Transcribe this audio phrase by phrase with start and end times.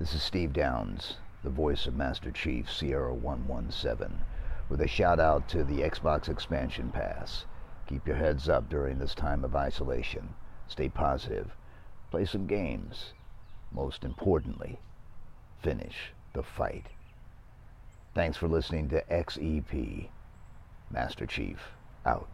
[0.00, 4.20] This is Steve Downes, the voice of Master Chief Sierra 117,
[4.70, 7.44] with a shout out to the Xbox Expansion Pass.
[7.86, 10.32] Keep your heads up during this time of isolation.
[10.68, 11.54] Stay positive.
[12.10, 13.12] Play some games.
[13.70, 14.78] Most importantly,
[15.62, 16.86] finish the fight.
[18.14, 20.08] Thanks for listening to XEP.
[20.90, 21.58] Master Chief,
[22.06, 22.26] out.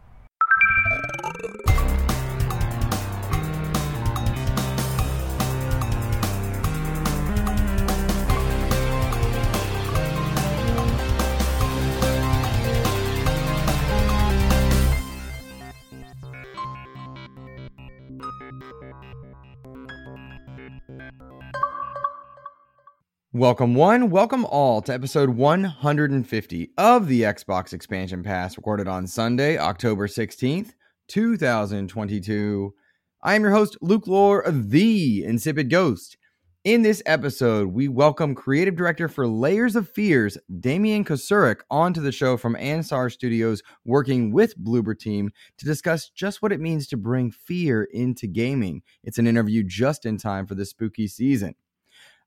[23.37, 29.59] Welcome, one, welcome all to episode 150 of the Xbox Expansion Pass, recorded on Sunday,
[29.59, 30.73] October 16th,
[31.07, 32.73] 2022.
[33.21, 36.17] I am your host, Luke Lore The Insipid Ghost.
[36.63, 42.11] In this episode, we welcome creative director for Layers of Fears, Damian Kocurek, onto the
[42.11, 46.97] show from Anshar Studios, working with Bloober Team to discuss just what it means to
[46.97, 48.81] bring fear into gaming.
[49.03, 51.53] It's an interview just in time for the spooky season.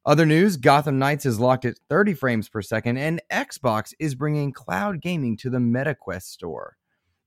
[0.07, 4.51] Other news Gotham Knights is locked at 30 frames per second, and Xbox is bringing
[4.51, 6.79] cloud gaming to the MetaQuest store.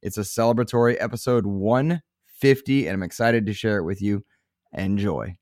[0.02, 4.26] It's a celebratory episode 150, and I'm excited to share it with you.
[4.74, 5.36] Enjoy.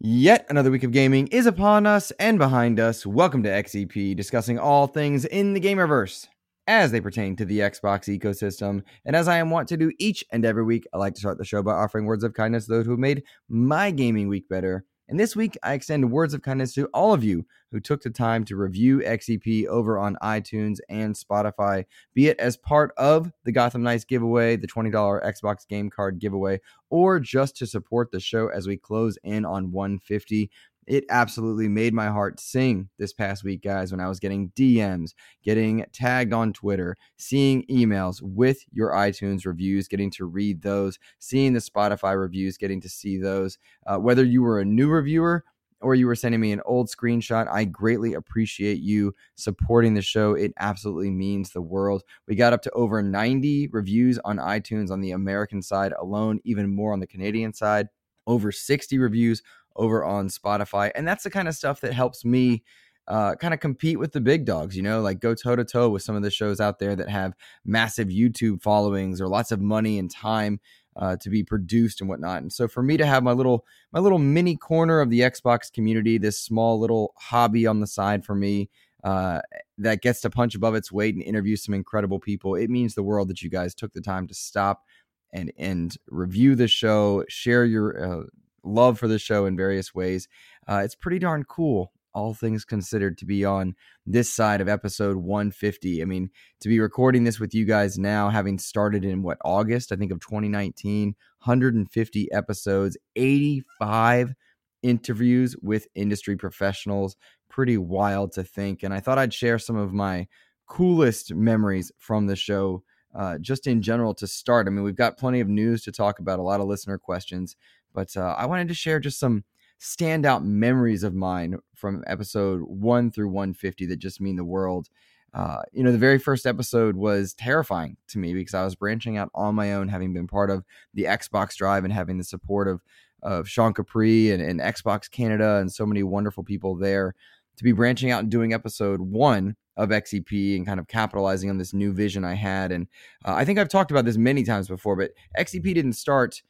[0.00, 3.06] Yet another week of gaming is upon us and behind us.
[3.06, 6.26] Welcome to XEP, discussing all things in the gamerverse
[6.66, 8.82] as they pertain to the Xbox ecosystem.
[9.06, 11.38] And as I am wont to do each and every week, I like to start
[11.38, 14.46] the show by offering words of kindness to those who have made my gaming week
[14.46, 14.84] better.
[15.10, 18.10] And this week, I extend words of kindness to all of you who took the
[18.10, 23.50] time to review XEP over on iTunes and Spotify, be it as part of the
[23.50, 28.48] Gotham Knights giveaway, the $20 Xbox game card giveaway, or just to support the show
[28.48, 30.48] as we close in on 150
[30.90, 35.14] it absolutely made my heart sing this past week, guys, when I was getting DMs,
[35.44, 41.52] getting tagged on Twitter, seeing emails with your iTunes reviews, getting to read those, seeing
[41.52, 43.56] the Spotify reviews, getting to see those.
[43.86, 45.44] Uh, whether you were a new reviewer
[45.80, 50.34] or you were sending me an old screenshot, I greatly appreciate you supporting the show.
[50.34, 52.02] It absolutely means the world.
[52.26, 56.74] We got up to over 90 reviews on iTunes on the American side alone, even
[56.74, 57.90] more on the Canadian side,
[58.26, 59.40] over 60 reviews
[59.76, 60.90] over on Spotify.
[60.94, 62.62] And that's the kind of stuff that helps me
[63.08, 65.88] uh, kind of compete with the big dogs, you know, like go toe to toe
[65.88, 69.60] with some of the shows out there that have massive YouTube followings or lots of
[69.60, 70.60] money and time
[70.96, 72.42] uh, to be produced and whatnot.
[72.42, 75.72] And so for me to have my little my little mini corner of the Xbox
[75.72, 78.70] community, this small little hobby on the side for me
[79.02, 79.40] uh,
[79.78, 83.02] that gets to punch above its weight and interview some incredible people, it means the
[83.02, 84.84] world that you guys took the time to stop
[85.32, 88.24] and and review the show, share your uh,
[88.64, 90.28] love for the show in various ways.
[90.68, 93.74] Uh, it's pretty darn cool, all things considered, to be on
[94.06, 96.02] this side of episode 150.
[96.02, 99.92] I mean, to be recording this with you guys now, having started in what, August,
[99.92, 104.34] I think, of 2019, 150 episodes, 85
[104.82, 107.16] interviews with industry professionals.
[107.48, 108.82] Pretty wild to think.
[108.82, 110.26] And I thought I'd share some of my
[110.66, 112.82] coolest memories from the show.
[113.12, 114.68] Uh, just in general to start.
[114.68, 117.56] I mean, we've got plenty of news to talk about, a lot of listener questions.
[117.92, 119.44] But uh, I wanted to share just some
[119.80, 124.88] standout memories of mine from episode one through 150 that just mean the world.
[125.32, 129.16] Uh, you know, the very first episode was terrifying to me because I was branching
[129.16, 132.68] out on my own, having been part of the Xbox Drive and having the support
[132.68, 132.82] of
[133.22, 137.14] of Sean Capri and, and Xbox Canada and so many wonderful people there
[137.56, 141.58] to be branching out and doing episode one of XEP and kind of capitalizing on
[141.58, 142.72] this new vision I had.
[142.72, 142.86] And
[143.24, 146.42] uh, I think I've talked about this many times before, but XEP didn't start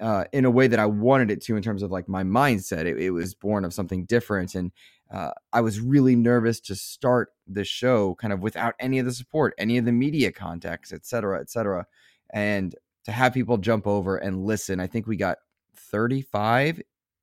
[0.00, 2.86] uh, in a way that I wanted it to in terms of like my mindset.
[2.86, 4.54] It, it was born of something different.
[4.54, 4.72] And
[5.12, 9.12] uh, I was really nervous to start the show kind of without any of the
[9.12, 11.86] support, any of the media contacts, et cetera, et cetera.
[12.32, 12.74] And
[13.04, 15.38] to have people jump over and listen, I think we got
[15.76, 16.80] 35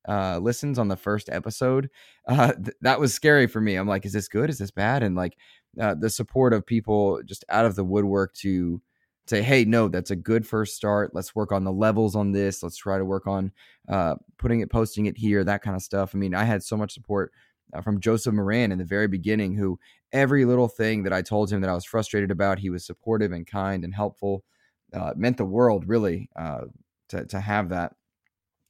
[0.08, 1.90] uh, listens on the first episode.
[2.26, 3.76] Uh, th- that was scary for me.
[3.76, 4.50] I'm like, is this good?
[4.50, 5.02] Is this bad?
[5.02, 5.36] And like
[5.80, 8.80] uh, the support of people just out of the woodwork to
[9.28, 11.14] say, hey, no, that's a good first start.
[11.14, 12.62] Let's work on the levels on this.
[12.62, 13.52] Let's try to work on
[13.88, 16.14] uh, putting it, posting it here, that kind of stuff.
[16.14, 17.32] I mean, I had so much support
[17.72, 19.78] uh, from Joseph Moran in the very beginning, who
[20.12, 23.32] every little thing that I told him that I was frustrated about, he was supportive
[23.32, 24.44] and kind and helpful.
[24.94, 26.62] Uh, meant the world, really, uh,
[27.08, 27.94] to, to have that.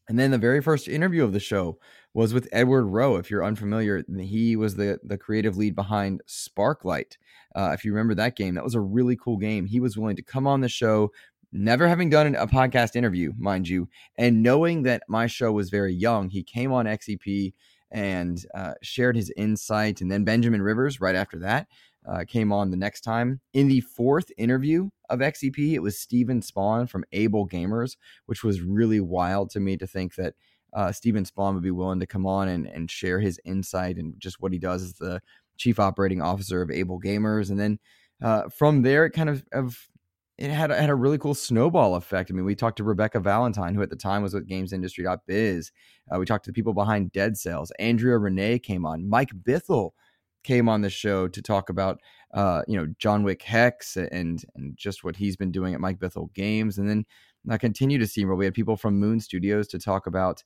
[0.08, 1.78] And then the very first interview of the show
[2.12, 3.16] was with Edward Rowe.
[3.16, 7.18] If you're unfamiliar, he was the the creative lead behind Sparklite.
[7.58, 9.66] Uh, if you remember that game, that was a really cool game.
[9.66, 11.10] He was willing to come on the show,
[11.50, 15.92] never having done a podcast interview, mind you, and knowing that my show was very
[15.92, 17.52] young, he came on XEP
[17.90, 20.00] and uh, shared his insight.
[20.00, 21.66] And then Benjamin Rivers, right after that,
[22.08, 23.40] uh, came on the next time.
[23.54, 27.96] In the fourth interview of XEP, it was Steven Spohn from Able Gamers,
[28.26, 30.34] which was really wild to me to think that
[30.74, 34.14] uh, Steven Spohn would be willing to come on and, and share his insight and
[34.18, 35.20] just what he does as the
[35.58, 37.50] chief operating officer of Able Gamers.
[37.50, 37.78] And then
[38.22, 39.88] uh, from there, it kind of, of
[40.38, 42.30] it had, had a really cool snowball effect.
[42.30, 45.72] I mean, we talked to Rebecca Valentine, who at the time was with GamesIndustry.biz.
[46.10, 47.72] Uh, we talked to the people behind Dead Cells.
[47.78, 49.08] Andrea Renee came on.
[49.08, 49.90] Mike Bithell
[50.44, 52.00] came on the show to talk about,
[52.32, 55.98] uh, you know, John Wick Hex and and just what he's been doing at Mike
[55.98, 56.78] Bithell Games.
[56.78, 57.04] And then
[57.50, 60.42] I continue to see where we had people from Moon Studios to talk about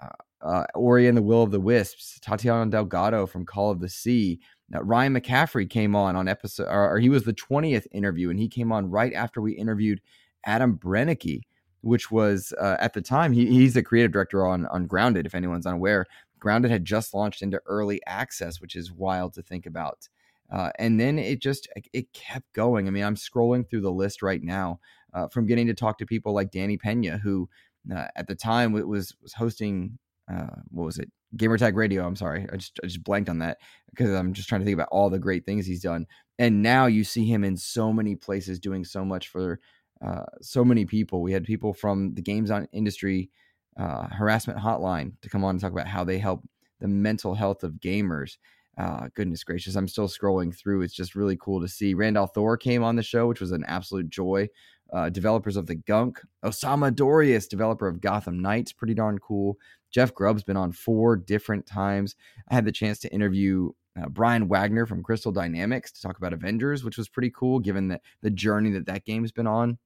[0.00, 0.08] uh,
[0.44, 4.40] uh, Ori and the Will of the Wisps, Tatiana Delgado from Call of the Sea,
[4.70, 8.48] now, Ryan McCaffrey came on on episode, or, he was the 20th interview, and he
[8.48, 10.00] came on right after we interviewed
[10.44, 11.42] Adam Brennecke,
[11.82, 15.34] which was uh, at the time, he, he's the creative director on, on Grounded, if
[15.34, 16.06] anyone's unaware.
[16.38, 20.08] Grounded had just launched into early access, which is wild to think about.
[20.50, 22.86] Uh, and then it just it kept going.
[22.86, 24.78] I mean, I'm scrolling through the list right now
[25.14, 27.48] uh, from getting to talk to people like Danny Pena, who
[27.94, 29.98] uh, at the time was was hosting
[30.30, 32.06] uh, what was it Gamertag Radio.
[32.06, 33.58] I'm sorry, I just I just blanked on that
[33.90, 36.06] because I'm just trying to think about all the great things he's done.
[36.38, 39.60] And now you see him in so many places doing so much for
[40.04, 41.22] uh, so many people.
[41.22, 43.30] We had people from the games on industry
[43.78, 46.42] uh, harassment hotline to come on and talk about how they help
[46.80, 48.36] the mental health of gamers.
[48.76, 50.82] Uh, goodness gracious, I'm still scrolling through.
[50.82, 51.94] It's just really cool to see.
[51.94, 54.48] Randall Thor came on the show, which was an absolute joy.
[54.92, 59.56] Uh, developers of the Gunk, Osama Dorias, developer of Gotham Knights, pretty darn cool.
[59.94, 62.16] Jeff Grubb's been on four different times.
[62.50, 66.32] I had the chance to interview uh, Brian Wagner from Crystal Dynamics to talk about
[66.32, 69.78] Avengers, which was pretty cool given that the journey that that game's been on.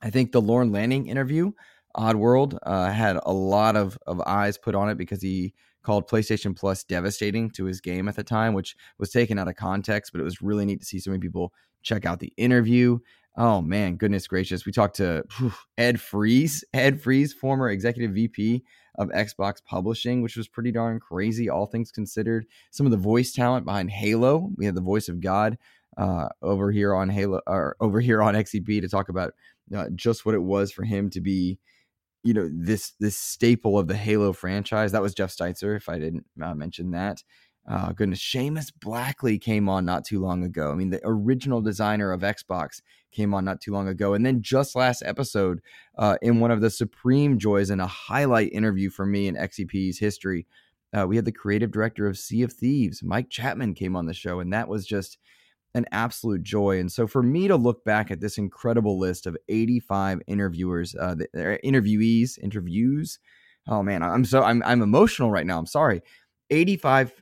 [0.00, 1.50] I think the Lorne Lanning interview,
[1.96, 6.56] Oddworld, uh, had a lot of, of eyes put on it because he called PlayStation
[6.56, 10.20] Plus devastating to his game at the time, which was taken out of context, but
[10.20, 13.00] it was really neat to see so many people check out the interview.
[13.40, 14.66] Oh man, goodness gracious.
[14.66, 15.22] We talked to
[15.78, 18.64] Ed Fries, Ed Fries, former executive VP
[18.98, 22.46] of Xbox Publishing, which was pretty darn crazy, all things considered.
[22.72, 24.50] Some of the voice talent behind Halo.
[24.56, 25.56] We had the voice of God
[25.96, 29.34] uh, over here on Halo, or over here on XEP to talk about
[29.72, 31.60] uh, just what it was for him to be,
[32.24, 34.90] you know, this this staple of the Halo franchise.
[34.90, 37.22] That was Jeff Steitzer, if I didn't uh, mention that.
[37.70, 38.20] Oh, goodness.
[38.20, 40.72] Seamus Blackley came on not too long ago.
[40.72, 42.80] I mean, the original designer of Xbox
[43.12, 44.14] came on not too long ago.
[44.14, 45.60] And then just last episode,
[45.98, 49.98] uh, in one of the supreme joys and a highlight interview for me in XEP's
[49.98, 50.46] history,
[50.96, 54.14] uh, we had the creative director of Sea of Thieves, Mike Chapman, came on the
[54.14, 54.40] show.
[54.40, 55.18] And that was just
[55.74, 56.78] an absolute joy.
[56.78, 61.16] And so for me to look back at this incredible list of 85 interviewers, uh,
[61.36, 63.18] interviewees, interviews,
[63.68, 65.58] oh man, I'm so I'm I'm emotional right now.
[65.58, 66.00] I'm sorry.
[66.50, 67.12] 85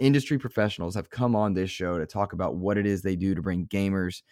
[0.00, 3.34] industry professionals have come on this show to talk about what it is they do
[3.34, 4.22] to bring gamers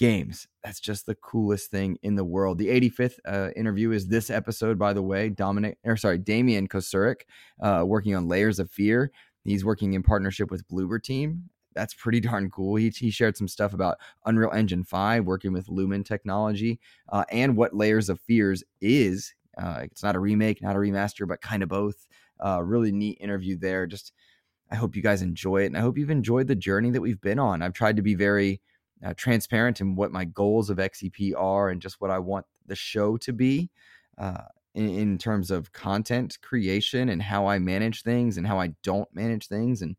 [0.00, 0.48] games.
[0.64, 2.56] That's just the coolest thing in the world.
[2.56, 5.28] The 85th uh, interview is this episode, by the way.
[5.28, 7.22] Dominic, or sorry, Damian Kocurek,
[7.60, 9.12] uh, working on Layers of Fear.
[9.44, 11.50] He's working in partnership with Bloober Team.
[11.74, 12.76] That's pretty darn cool.
[12.76, 16.80] He, he shared some stuff about Unreal Engine 5, working with Lumen technology,
[17.10, 19.34] uh, and what Layers of Fears is.
[19.58, 22.06] Uh, it's not a remake, not a remaster, but kind of both.
[22.42, 23.86] Uh, really neat interview there.
[23.86, 24.14] Just
[24.70, 25.66] I hope you guys enjoy it.
[25.66, 27.62] And I hope you've enjoyed the journey that we've been on.
[27.62, 28.60] I've tried to be very
[29.04, 32.76] uh, transparent in what my goals of XEP are and just what I want the
[32.76, 33.70] show to be
[34.18, 34.42] uh,
[34.74, 39.08] in, in, terms of content creation and how I manage things and how I don't
[39.14, 39.96] manage things and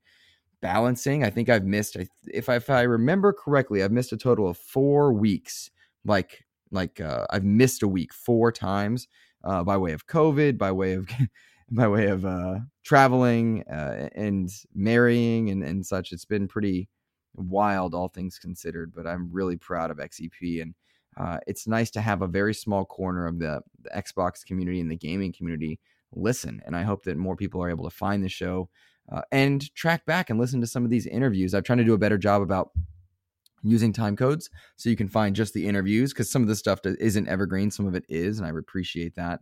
[0.61, 1.23] balancing.
[1.23, 1.97] I think I've missed,
[2.27, 5.69] if I, if I remember correctly, I've missed a total of four weeks.
[6.05, 9.07] Like, like uh, I've missed a week four times
[9.43, 11.09] uh, by way of COVID, by way of
[11.71, 16.11] by way of uh, traveling uh, and marrying and, and such.
[16.11, 16.89] It's been pretty
[17.33, 18.93] wild, all things considered.
[18.93, 20.75] But I'm really proud of XEP, and
[21.17, 24.91] uh, it's nice to have a very small corner of the, the, Xbox community and
[24.91, 25.79] the gaming community
[26.13, 26.61] listen.
[26.65, 28.69] And I hope that more people are able to find the show
[29.11, 31.53] uh, and track back and listen to some of these interviews.
[31.53, 32.71] I'm trying to do a better job about
[33.63, 36.79] using time codes so you can find just the interviews because some of the stuff
[36.85, 39.41] isn't evergreen, some of it is, and I appreciate that.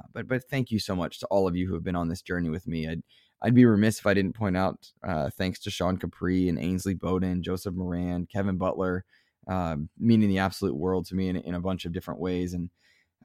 [0.00, 2.08] Uh, but but thank you so much to all of you who have been on
[2.08, 2.88] this journey with me.
[2.88, 3.02] I'd
[3.42, 6.94] I'd be remiss if I didn't point out uh, thanks to Sean Capri and Ainsley
[6.94, 9.04] Bowden, Joseph Moran, Kevin Butler,
[9.46, 12.54] uh, meaning the absolute world to me in, in a bunch of different ways.
[12.54, 12.70] And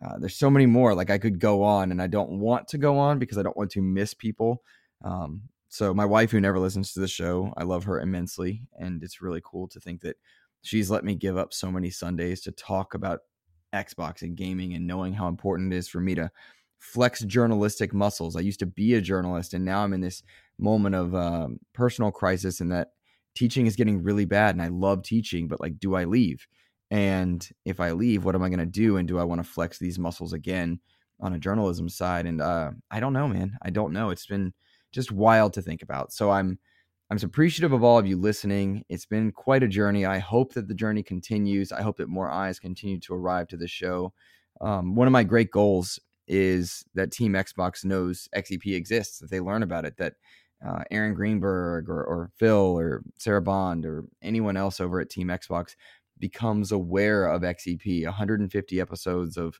[0.05, 0.93] uh, there's so many more.
[0.93, 3.57] Like I could go on, and I don't want to go on because I don't
[3.57, 4.61] want to miss people.
[5.03, 9.01] Um, so my wife, who never listens to the show, I love her immensely, and
[9.03, 10.17] it's really cool to think that
[10.61, 13.21] she's let me give up so many Sundays to talk about
[13.73, 16.29] Xbox and gaming and knowing how important it is for me to
[16.83, 18.35] flex journalistic muscles.
[18.35, 20.21] I used to be a journalist, and now I'm in this
[20.59, 22.89] moment of um, personal crisis, and that
[23.35, 24.53] teaching is getting really bad.
[24.53, 26.45] And I love teaching, but like, do I leave?
[26.91, 28.97] And if I leave, what am I going to do?
[28.97, 30.79] And do I want to flex these muscles again
[31.19, 32.25] on a journalism side?
[32.25, 33.57] And uh, I don't know, man.
[33.61, 34.09] I don't know.
[34.09, 34.53] It's been
[34.91, 36.11] just wild to think about.
[36.11, 36.59] So I'm
[37.09, 38.83] I'm appreciative of all of you listening.
[38.89, 40.05] It's been quite a journey.
[40.05, 41.71] I hope that the journey continues.
[41.71, 44.13] I hope that more eyes continue to arrive to the show.
[44.61, 49.39] Um, one of my great goals is that Team Xbox knows XEP exists, that they
[49.39, 50.13] learn about it, that
[50.65, 55.27] uh, Aaron Greenberg or, or Phil or Sarah Bond or anyone else over at Team
[55.27, 55.75] Xbox
[56.19, 58.05] becomes aware of XEP.
[58.05, 59.59] 150 episodes of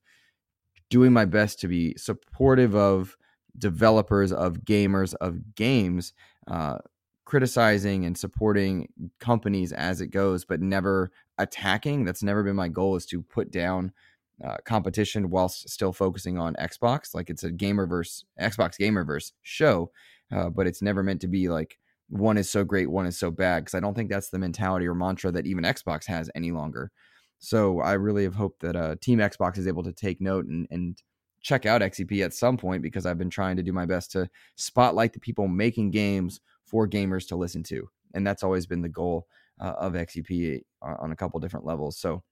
[0.89, 3.17] doing my best to be supportive of
[3.57, 6.13] developers, of gamers, of games,
[6.47, 6.77] uh,
[7.25, 8.87] criticizing and supporting
[9.19, 12.05] companies as it goes, but never attacking.
[12.05, 12.95] That's never been my goal.
[12.95, 13.91] Is to put down
[14.43, 17.13] uh, competition whilst still focusing on Xbox.
[17.13, 19.91] Like it's a gamerverse, Xbox gamerverse show,
[20.31, 21.77] uh, but it's never meant to be like
[22.09, 23.61] one is so great, one is so bad.
[23.61, 26.91] Because I don't think that's the mentality or mantra that even Xbox has any longer.
[27.39, 30.67] So I really have hoped that uh, Team Xbox is able to take note and,
[30.71, 30.97] and
[31.41, 34.29] check out XEP at some point because I've been trying to do my best to
[34.55, 37.89] spotlight the people making games for gamers to listen to.
[38.13, 39.27] And that's always been the goal
[39.59, 41.97] uh, of XEP uh, on a couple different levels.
[41.97, 42.23] So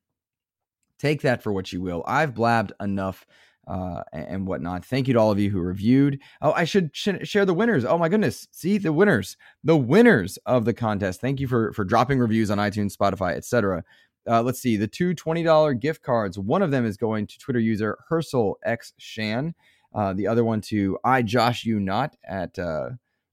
[1.01, 2.03] take that for what you will.
[2.05, 3.25] I've blabbed enough
[3.67, 4.85] uh, and whatnot.
[4.85, 6.19] Thank you to all of you who reviewed.
[6.41, 7.85] Oh, I should sh- share the winners.
[7.85, 11.21] Oh my goodness, see the winners, the winners of the contest.
[11.21, 13.83] Thank you for for dropping reviews on iTunes, Spotify, etc.
[14.29, 16.37] Uh, let's see the two $20 gift cards.
[16.37, 19.55] One of them is going to Twitter user Herschel X Shan.
[19.93, 22.57] Uh, the other one to I Josh You Not at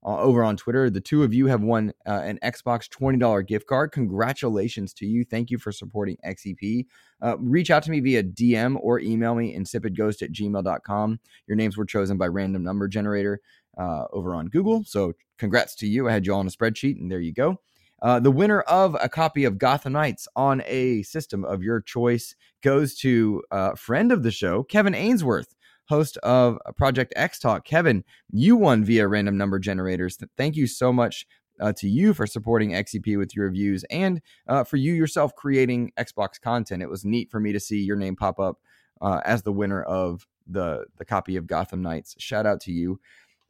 [0.08, 0.88] uh, over on Twitter.
[0.88, 3.92] The two of you have won uh, an Xbox $20 gift card.
[3.92, 5.22] Congratulations to you.
[5.22, 6.86] Thank you for supporting XEP.
[7.20, 11.20] Uh, reach out to me via DM or email me insipidghost at gmail.com.
[11.46, 13.42] Your names were chosen by random number generator
[13.76, 14.82] uh, over on Google.
[14.84, 16.08] So congrats to you.
[16.08, 17.60] I had you all on a spreadsheet, and there you go.
[18.00, 22.34] Uh, the winner of a copy of Gotham Knights on a system of your choice
[22.62, 25.54] goes to a uh, friend of the show, Kevin Ainsworth
[25.88, 27.64] host of Project X Talk.
[27.64, 30.18] Kevin, you won via random number generators.
[30.36, 31.26] Thank you so much
[31.60, 35.92] uh, to you for supporting XEP with your reviews and uh, for you yourself creating
[35.98, 36.82] Xbox content.
[36.82, 38.58] It was neat for me to see your name pop up
[39.00, 42.14] uh, as the winner of the the copy of Gotham Knights.
[42.18, 43.00] Shout out to you.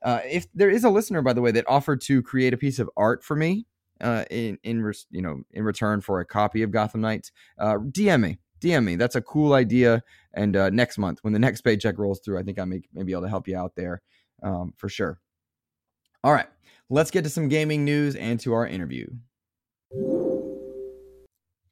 [0.03, 2.79] Uh, if there is a listener, by the way, that offered to create a piece
[2.79, 3.67] of art for me
[4.01, 8.21] uh, in in you know in return for a copy of Gotham Knights, uh, DM
[8.21, 8.39] me.
[8.61, 8.97] DM me.
[8.97, 10.03] That's a cool idea.
[10.35, 13.03] And uh, next month, when the next paycheck rolls through, I think I may, may
[13.03, 14.03] be able to help you out there
[14.43, 15.19] um, for sure.
[16.25, 16.49] All right,
[16.91, 19.07] let's get to some gaming news and to our interview.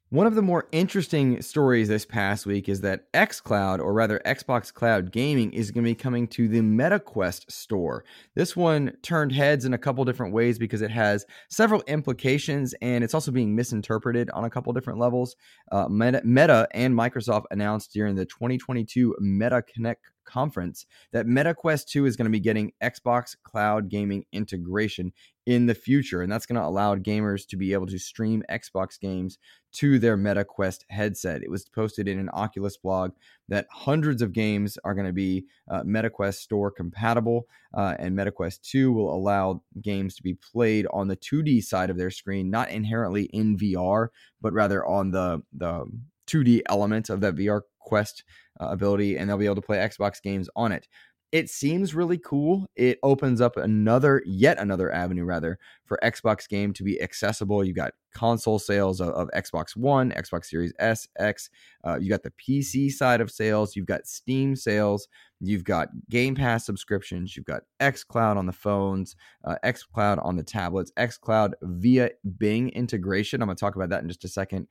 [0.09, 4.73] One of the more interesting stories this past week is that xCloud, or rather Xbox
[4.73, 8.05] Cloud Gaming, is going to be coming to the MetaQuest store.
[8.33, 13.03] This one turned heads in a couple different ways because it has several implications and
[13.03, 15.35] it's also being misinterpreted on a couple different levels.
[15.73, 22.05] Uh, Meta, Meta and Microsoft announced during the 2022 Meta Connect conference that MetaQuest 2
[22.05, 25.11] is going to be getting Xbox Cloud Gaming integration
[25.47, 26.21] in the future.
[26.21, 29.37] And that's going to allow gamers to be able to stream Xbox games
[29.75, 31.41] to their MetaQuest headset.
[31.41, 33.11] It was posted in an Oculus blog
[33.47, 38.61] that hundreds of games are going to be uh, MetaQuest store compatible, uh, and MetaQuest
[38.61, 42.69] 2 will allow games to be played on the 2D side of their screen, not
[42.69, 44.09] inherently in VR,
[44.41, 45.85] but rather on the, the
[46.27, 48.23] 2D element of that VR Quest
[48.59, 50.87] uh, ability, and they'll be able to play Xbox games on it
[51.31, 52.67] it seems really cool.
[52.75, 57.65] It opens up another, yet another avenue, rather, for Xbox game to be accessible.
[57.65, 61.49] You've got console sales of, of Xbox One, Xbox Series S, X.
[61.85, 63.75] Uh, you got the PC side of sales.
[63.75, 65.09] You've got Steam sales.
[65.41, 67.35] You've got Game Pass subscriptions.
[67.35, 73.41] You've got xCloud on the phones, uh, xCloud on the tablets, xCloud via Bing integration.
[73.41, 74.67] I'm going to talk about that in just a second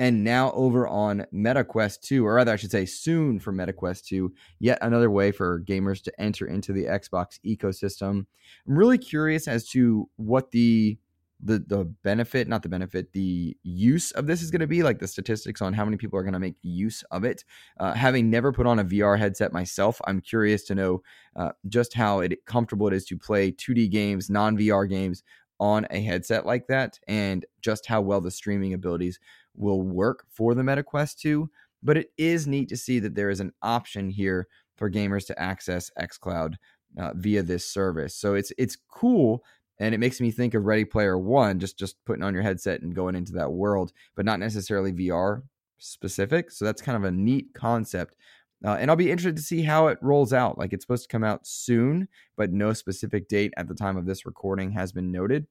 [0.00, 4.32] and now over on MetaQuest 2, or rather, I should say, soon for MetaQuest 2,
[4.58, 8.24] yet another way for gamers to enter into the Xbox ecosystem.
[8.66, 10.98] I'm really curious as to what the
[11.42, 14.98] the the benefit, not the benefit, the use of this is going to be, like
[14.98, 17.44] the statistics on how many people are going to make use of it.
[17.78, 21.02] Uh, having never put on a VR headset myself, I'm curious to know
[21.36, 25.22] uh, just how it, comfortable it is to play 2D games, non VR games
[25.60, 29.20] on a headset like that, and just how well the streaming abilities
[29.54, 31.48] will work for the MetaQuest 2,
[31.82, 35.38] but it is neat to see that there is an option here for gamers to
[35.40, 36.54] access xCloud
[36.98, 38.14] uh, via this service.
[38.16, 39.44] So it's it's cool
[39.78, 42.82] and it makes me think of Ready Player One, just just putting on your headset
[42.82, 45.42] and going into that world, but not necessarily VR
[45.78, 46.50] specific.
[46.50, 48.14] So that's kind of a neat concept
[48.64, 50.58] Uh, and I'll be interested to see how it rolls out.
[50.58, 54.06] Like it's supposed to come out soon, but no specific date at the time of
[54.06, 55.46] this recording has been noted.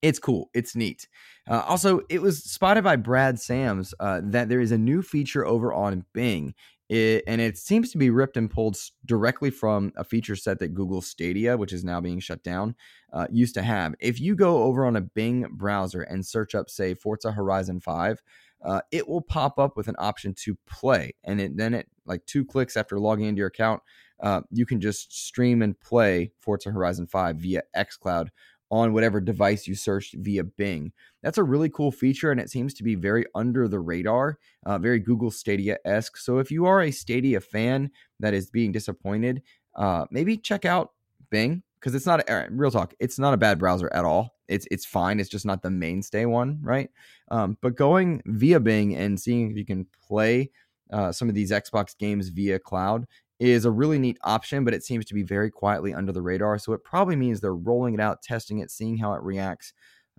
[0.00, 0.50] It's cool.
[0.52, 1.06] It's neat.
[1.48, 5.46] Uh, also, it was spotted by Brad Sams uh, that there is a new feature
[5.46, 6.54] over on Bing.
[6.88, 10.74] It, and it seems to be ripped and pulled directly from a feature set that
[10.74, 12.74] Google Stadia, which is now being shut down,
[13.12, 13.94] uh, used to have.
[14.00, 18.20] If you go over on a Bing browser and search up, say, Forza Horizon 5,
[18.64, 21.12] uh, it will pop up with an option to play.
[21.24, 23.82] And it, then it, like two clicks after logging into your account,
[24.20, 28.28] uh, you can just stream and play Forza Horizon 5 via xCloud
[28.70, 30.92] on whatever device you searched via Bing.
[31.22, 34.78] That's a really cool feature, and it seems to be very under the radar, uh,
[34.78, 36.16] very Google Stadia esque.
[36.16, 39.42] So if you are a Stadia fan that is being disappointed,
[39.74, 40.92] uh, maybe check out
[41.30, 42.94] Bing because it's not a, real talk.
[42.98, 44.36] It's not a bad browser at all.
[44.52, 45.20] It's it's fine.
[45.20, 46.90] It's just not the mainstay one, right?
[47.30, 50.50] Um, but going via Bing and seeing if you can play
[50.92, 53.06] uh, some of these Xbox games via cloud
[53.40, 56.58] is a really neat option, but it seems to be very quietly under the radar.
[56.58, 59.72] So it probably means they're rolling it out, testing it, seeing how it reacts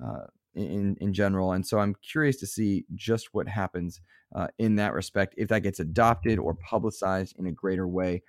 [0.03, 0.25] uh,
[0.55, 1.53] in in general.
[1.53, 4.01] And so I'm curious to see just what happens
[4.35, 8.23] uh, in that respect if that gets adopted or publicized in a greater way.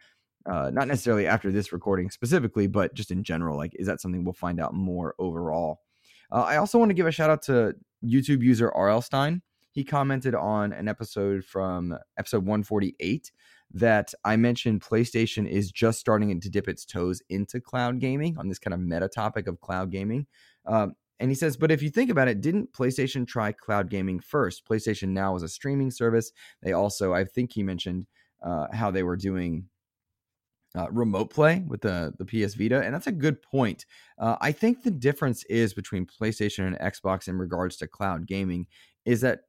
[0.47, 3.57] Uh, not necessarily after this recording specifically, but just in general.
[3.57, 5.81] Like, is that something we'll find out more overall?
[6.35, 7.75] Uh, I also want to give a shout out to
[8.05, 9.41] YouTube user RL Stein.
[9.71, 13.31] He commented on an episode from episode 148
[13.73, 18.49] that I mentioned PlayStation is just starting to dip its toes into cloud gaming on
[18.49, 20.27] this kind of meta topic of cloud gaming.
[20.67, 24.19] Um, and he says, but if you think about it, didn't PlayStation try cloud gaming
[24.19, 24.67] first?
[24.69, 26.33] PlayStation Now is a streaming service.
[26.63, 28.07] They also, I think he mentioned
[28.43, 29.69] uh, how they were doing
[30.77, 33.87] uh, remote play with the the PS Vita, and that's a good point.
[34.19, 38.67] Uh, I think the difference is between PlayStation and Xbox in regards to cloud gaming
[39.05, 39.41] is that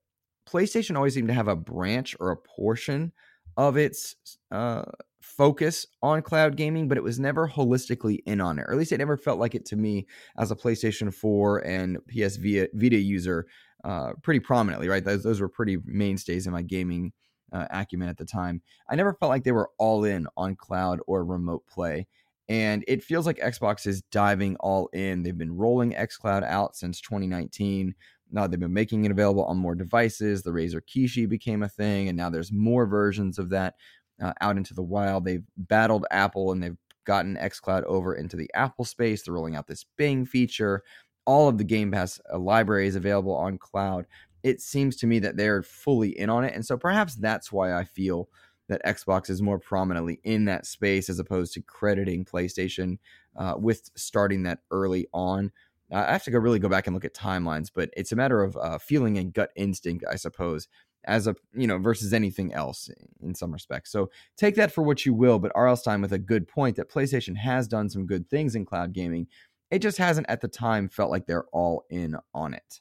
[0.48, 3.12] PlayStation always seemed to have a branch or a portion
[3.58, 4.16] of its
[4.52, 4.84] uh,
[5.22, 8.92] focus on cloud gaming, but it was never holistically in on it, or at least
[8.92, 10.06] it never felt like it to me
[10.38, 13.48] as a PlayStation 4 and PS Vita, user
[13.84, 15.04] uh, pretty prominently, right?
[15.04, 17.14] Those, those were pretty mainstays in my gaming
[17.56, 18.62] uh, acumen at the time.
[18.90, 22.08] I never felt like they were all in on cloud or remote play.
[22.48, 25.24] And it feels like Xbox is diving all in.
[25.24, 27.96] They've been rolling xCloud out since 2019.
[28.32, 30.44] Now they've been making it available on more devices.
[30.44, 33.76] The Razer Kishi became a thing, and now there's more versions of that
[34.22, 35.26] uh, out into the wild.
[35.26, 39.24] They've battled Apple and they've gotten xCloud over into the Apple space.
[39.24, 40.84] They're rolling out this Bing feature.
[41.26, 44.06] All of the Game Pass uh, libraries available on cloud.
[44.46, 47.74] It seems to me that they're fully in on it, and so perhaps that's why
[47.74, 48.30] I feel
[48.68, 53.00] that Xbox is more prominently in that space as opposed to crediting PlayStation
[53.36, 55.52] uh, with starting that early on.
[55.92, 58.44] I have to go really go back and look at timelines, but it's a matter
[58.44, 60.68] of uh, feeling and gut instinct, I suppose,
[61.06, 62.88] as a you know versus anything else
[63.24, 63.92] in some respects.
[63.92, 65.40] So take that for what you will.
[65.40, 65.76] But R.L.
[65.76, 69.26] Stein with a good point that PlayStation has done some good things in cloud gaming.
[69.72, 72.80] It just hasn't at the time felt like they're all in on it.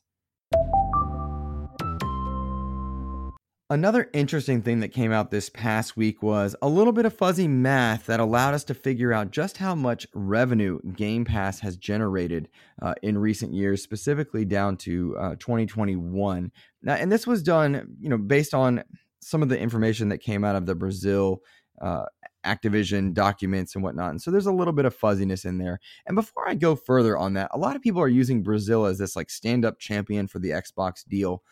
[3.74, 7.48] Another interesting thing that came out this past week was a little bit of fuzzy
[7.48, 12.48] math that allowed us to figure out just how much revenue Game Pass has generated
[12.80, 16.52] uh, in recent years, specifically down to uh, 2021.
[16.84, 18.84] Now, and this was done, you know, based on
[19.20, 21.42] some of the information that came out of the Brazil
[21.82, 22.04] uh,
[22.46, 24.10] Activision documents and whatnot.
[24.10, 25.80] And so there's a little bit of fuzziness in there.
[26.06, 28.98] And before I go further on that, a lot of people are using Brazil as
[28.98, 31.42] this like stand up champion for the Xbox deal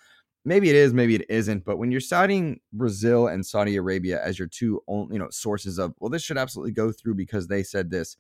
[0.44, 1.64] maybe it is, maybe it isn't.
[1.64, 5.94] But when you're citing Brazil and Saudi Arabia as your two, you know, sources of,
[5.98, 8.16] well, this should absolutely go through because they said this.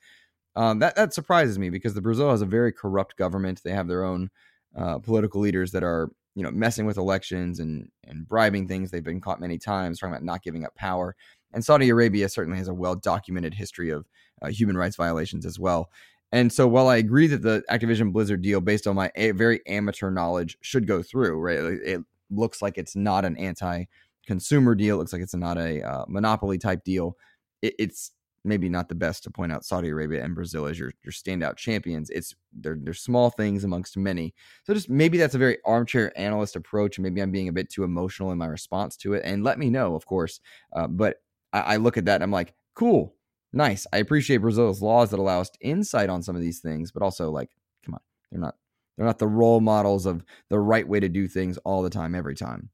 [0.54, 3.62] Um, that that surprises me because the Brazil has a very corrupt government.
[3.64, 4.30] They have their own
[4.76, 8.90] uh, political leaders that are, you know, messing with elections and and bribing things.
[8.90, 11.16] They've been caught many times talking about not giving up power.
[11.54, 14.06] And Saudi Arabia certainly has a well documented history of
[14.42, 15.90] uh, human rights violations as well.
[16.32, 19.60] And so while I agree that the Activision Blizzard deal, based on my a- very
[19.66, 21.58] amateur knowledge, should go through, right?
[21.58, 22.00] It,
[22.32, 24.96] looks like it's not an anti-consumer deal.
[24.96, 27.16] It looks like it's not a uh, monopoly type deal.
[27.60, 28.12] It, it's
[28.44, 31.56] maybe not the best to point out Saudi Arabia and Brazil as your your standout
[31.56, 32.10] champions.
[32.10, 34.34] It's they're they're small things amongst many.
[34.64, 37.84] So just maybe that's a very armchair analyst approach, maybe I'm being a bit too
[37.84, 39.22] emotional in my response to it.
[39.24, 40.40] And let me know, of course.
[40.72, 41.16] Uh, but
[41.52, 43.14] I, I look at that and I'm like, cool,
[43.52, 43.86] nice.
[43.92, 47.30] I appreciate Brazil's laws that allow us insight on some of these things, but also
[47.30, 47.50] like,
[47.84, 48.56] come on, they're not
[49.02, 52.14] they're not the role models of the right way to do things all the time,
[52.14, 52.70] every time.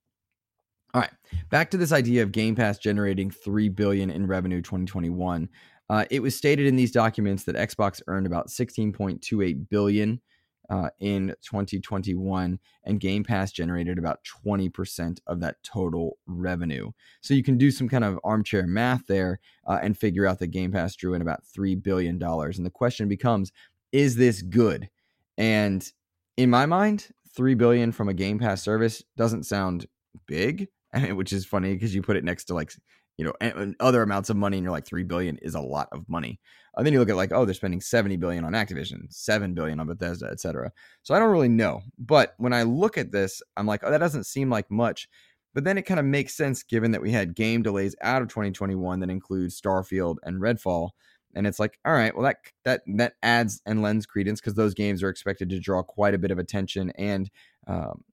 [0.92, 1.10] All right,
[1.48, 5.48] back to this idea of Game Pass generating three billion in revenue 2021.
[5.88, 10.20] Uh, it was stated in these documents that Xbox earned about 16.28 billion
[10.68, 16.90] uh, in 2021, and Game Pass generated about 20% of that total revenue.
[17.22, 20.48] So you can do some kind of armchair math there uh, and figure out that
[20.48, 22.22] Game Pass drew in about $3 billion.
[22.22, 23.50] And the question becomes
[23.92, 24.90] is this good?
[25.38, 25.90] And
[26.38, 29.86] in my mind, 3 billion from a Game Pass service doesn't sound
[30.26, 30.68] big,
[31.10, 32.72] which is funny because you put it next to like
[33.18, 36.08] you know other amounts of money and you're like 3 billion is a lot of
[36.08, 36.38] money.
[36.76, 39.80] And then you look at like oh they're spending 70 billion on activision 7 billion
[39.80, 40.70] on bethesda etc
[41.02, 41.82] so i don't really know.
[41.98, 45.08] But when i look at this i'm like oh that doesn't seem like much.
[45.54, 48.28] But then it kind of makes sense given that we had game delays out of
[48.28, 50.90] 2021 that include starfield and redfall
[51.38, 54.74] and it's like all right well that that that adds and lends credence because those
[54.74, 57.30] games are expected to draw quite a bit of attention and
[57.66, 58.04] um,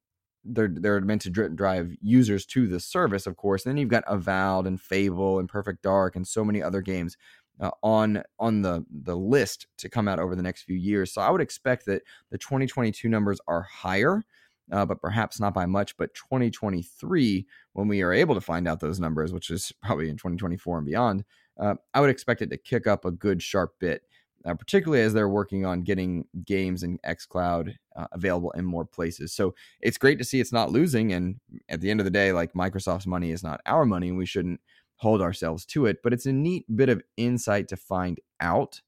[0.45, 3.65] they're they're meant to drive users to the service, of course.
[3.65, 7.17] And then you've got Avowed and Fable and Perfect Dark and so many other games
[7.59, 11.11] uh, on on the the list to come out over the next few years.
[11.11, 14.23] So I would expect that the 2022 numbers are higher,
[14.71, 15.97] uh, but perhaps not by much.
[15.97, 20.17] But 2023, when we are able to find out those numbers, which is probably in
[20.17, 21.23] 2024 and beyond,
[21.59, 24.03] uh, I would expect it to kick up a good sharp bit
[24.45, 29.33] uh, particularly as they're working on getting games in xCloud uh, available in more places.
[29.33, 31.13] So it's great to see it's not losing.
[31.13, 34.17] And at the end of the day, like Microsoft's money is not our money, and
[34.17, 34.61] we shouldn't
[34.97, 35.97] hold ourselves to it.
[36.03, 38.81] But it's a neat bit of insight to find out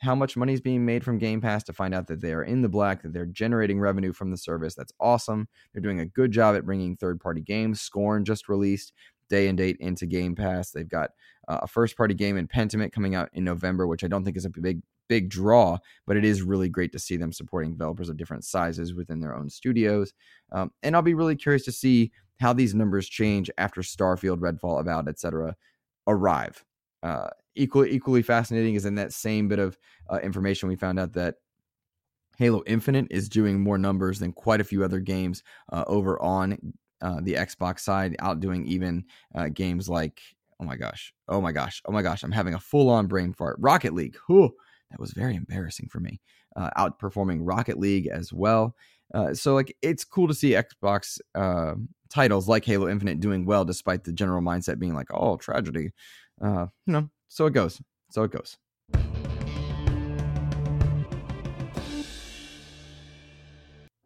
[0.00, 2.42] how much money is being made from Game Pass to find out that they are
[2.42, 4.74] in the black, that they're generating revenue from the service.
[4.74, 5.48] That's awesome.
[5.72, 7.80] They're doing a good job at bringing third party games.
[7.80, 8.92] Scorn just released
[9.28, 10.70] day and date into Game Pass.
[10.70, 11.10] They've got
[11.48, 14.36] uh, a first party game in Pentiment coming out in November, which I don't think
[14.36, 18.08] is a big big draw, but it is really great to see them supporting developers
[18.08, 20.12] of different sizes within their own studios.
[20.50, 22.10] Um, and I'll be really curious to see
[22.40, 25.54] how these numbers change after Starfield, Redfall, Avowed, etc.
[26.06, 26.64] arrive.
[27.02, 29.78] Uh, equally equally fascinating is in that same bit of
[30.10, 31.36] uh, information we found out that
[32.38, 36.58] Halo Infinite is doing more numbers than quite a few other games uh, over on
[37.02, 39.04] uh, the Xbox side, outdoing even
[39.34, 40.20] uh, games like
[40.60, 43.32] oh my gosh, oh my gosh, oh my gosh, I'm having a full on brain
[43.32, 43.56] fart.
[43.58, 44.50] Rocket League, whew,
[44.90, 46.20] that was very embarrassing for me.
[46.56, 48.74] Uh, outperforming Rocket League as well.
[49.14, 51.74] Uh, so like it's cool to see Xbox uh,
[52.08, 55.90] titles like Halo Infinite doing well despite the general mindset being like, oh, tragedy.
[56.40, 57.80] Uh, you know, so it goes.
[58.10, 58.56] So it goes.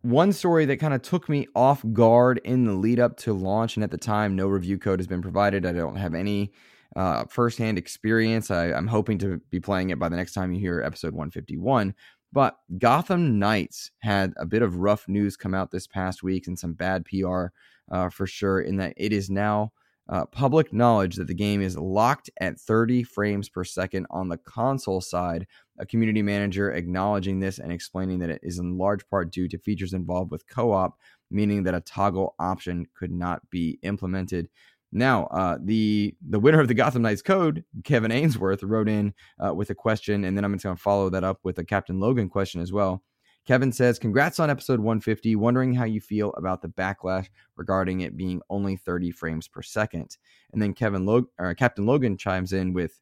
[0.02, 3.76] One story that kind of took me off guard in the lead up to launch,
[3.76, 5.66] and at the time, no review code has been provided.
[5.66, 6.52] I don't have any
[6.96, 8.50] uh, firsthand experience.
[8.50, 11.94] I, I'm hoping to be playing it by the next time you hear episode 151.
[12.32, 16.58] But Gotham Knights had a bit of rough news come out this past week and
[16.58, 17.46] some bad PR
[17.90, 19.72] uh, for sure, in that it is now
[20.10, 24.36] uh, public knowledge that the game is locked at 30 frames per second on the
[24.38, 25.46] console side.
[25.78, 29.58] A community manager acknowledging this and explaining that it is in large part due to
[29.58, 30.98] features involved with co op,
[31.30, 34.48] meaning that a toggle option could not be implemented.
[34.92, 39.54] Now, uh, the the winner of the Gotham Knights code, Kevin Ainsworth, wrote in uh,
[39.54, 42.00] with a question, and then I'm just going to follow that up with a Captain
[42.00, 43.04] Logan question as well.
[43.50, 45.34] Kevin says, "Congrats on episode 150.
[45.34, 50.18] Wondering how you feel about the backlash regarding it being only 30 frames per second.
[50.52, 53.00] And then Kevin Log- or Captain Logan chimes in with,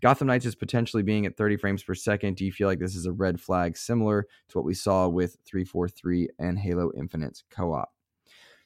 [0.00, 2.38] "Gotham Knights is potentially being at 30 frames per second.
[2.38, 5.36] Do you feel like this is a red flag, similar to what we saw with
[5.44, 7.92] 343 and Halo Infinite's co-op?"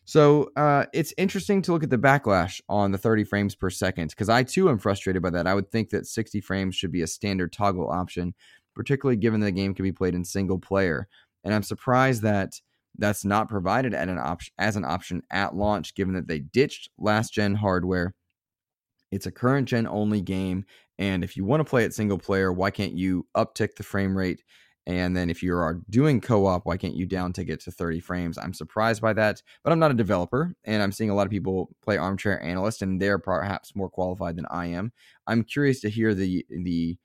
[0.05, 4.11] So uh, it's interesting to look at the backlash on the 30 frames per second
[4.11, 5.49] because I too am frustrated by that.
[5.49, 8.35] I would think that 60 frames should be a standard toggle option,
[8.75, 11.09] particularly given the game can be played in single player.
[11.45, 12.61] And I'm surprised that
[12.97, 17.33] that's not provided an option as an option at launch, given that they ditched last
[17.33, 18.15] gen hardware.
[19.11, 20.65] It's a current gen only game,
[20.99, 24.17] and if you want to play it single player, why can't you uptick the frame
[24.17, 24.43] rate
[24.87, 28.01] and then if you are doing co-op, why can't you down to get to 30
[28.01, 28.37] frames?
[28.37, 31.31] I'm surprised by that, but I'm not a developer, and I'm seeing a lot of
[31.31, 34.93] people play armchair analyst, and they're perhaps more qualified than I am.
[35.27, 36.99] I'm curious to hear the the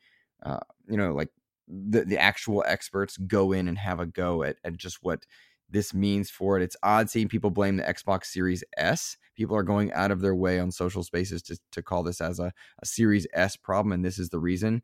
[0.44, 1.30] uh, you know like
[1.70, 5.26] the the actual experts go in and have a go at, at just what
[5.70, 6.64] this means for it.
[6.64, 9.18] It's odd seeing people blame the Xbox Series S.
[9.36, 12.40] People are going out of their way on social spaces to, to call this as
[12.40, 12.52] a,
[12.82, 14.82] a Series S problem, and this is the reason.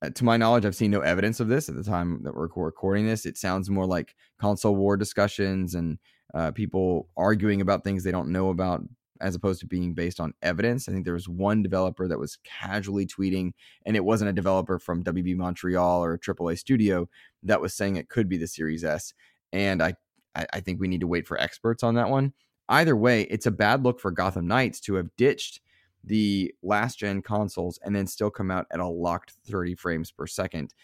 [0.00, 2.48] Uh, to my knowledge, I've seen no evidence of this at the time that we're
[2.54, 3.26] recording this.
[3.26, 5.98] It sounds more like console war discussions and
[6.34, 8.82] uh, people arguing about things they don't know about,
[9.20, 10.88] as opposed to being based on evidence.
[10.88, 13.52] I think there was one developer that was casually tweeting,
[13.86, 17.08] and it wasn't a developer from WB Montreal or a AAA studio
[17.42, 19.12] that was saying it could be the Series S.
[19.52, 19.94] And I,
[20.34, 22.32] I think we need to wait for experts on that one.
[22.68, 25.60] Either way, it's a bad look for Gotham Knights to have ditched
[26.04, 30.26] the last gen consoles and then still come out at a locked 30 frames per
[30.26, 30.74] second.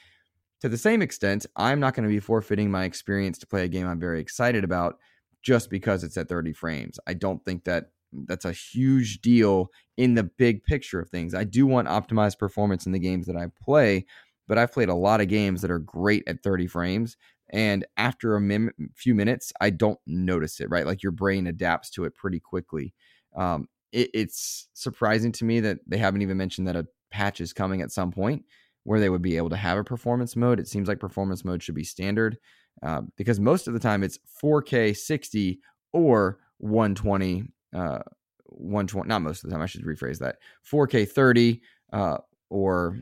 [0.60, 3.68] to the same extent, I'm not going to be forfeiting my experience to play a
[3.68, 4.98] game I'm very excited about
[5.42, 6.98] just because it's at 30 frames.
[7.06, 7.90] I don't think that
[8.26, 11.34] that's a huge deal in the big picture of things.
[11.34, 14.06] I do want optimized performance in the games that I play,
[14.48, 17.16] but I've played a lot of games that are great at 30 frames
[17.50, 20.86] and after a few minutes i don't notice it right?
[20.86, 22.94] Like your brain adapts to it pretty quickly.
[23.36, 27.52] Um, it, it's surprising to me that they haven't even mentioned that a patch is
[27.52, 28.44] coming at some point
[28.84, 30.60] where they would be able to have a performance mode.
[30.60, 32.38] It seems like performance mode should be standard
[32.82, 35.60] uh, because most of the time it's 4k 60
[35.92, 38.00] or 120 uh,
[38.46, 40.36] 120 not most of the time i should rephrase that
[40.70, 41.60] 4k 30
[41.92, 42.18] uh,
[42.50, 42.98] or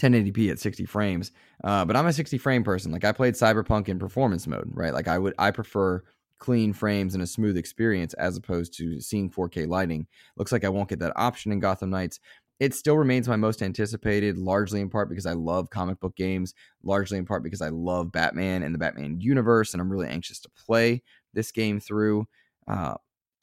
[0.00, 1.32] 1080p at 60 frames.
[1.62, 2.90] Uh, but I'm a 60 frame person.
[2.90, 4.94] Like I played Cyberpunk in performance mode, right?
[4.94, 6.02] Like I would, I prefer
[6.38, 10.06] clean frames and a smooth experience as opposed to seeing 4K lighting.
[10.36, 12.18] Looks like I won't get that option in Gotham Knights.
[12.58, 16.54] It still remains my most anticipated, largely in part because I love comic book games,
[16.82, 20.40] largely in part because I love Batman and the Batman universe, and I'm really anxious
[20.40, 22.26] to play this game through.
[22.68, 22.94] Uh,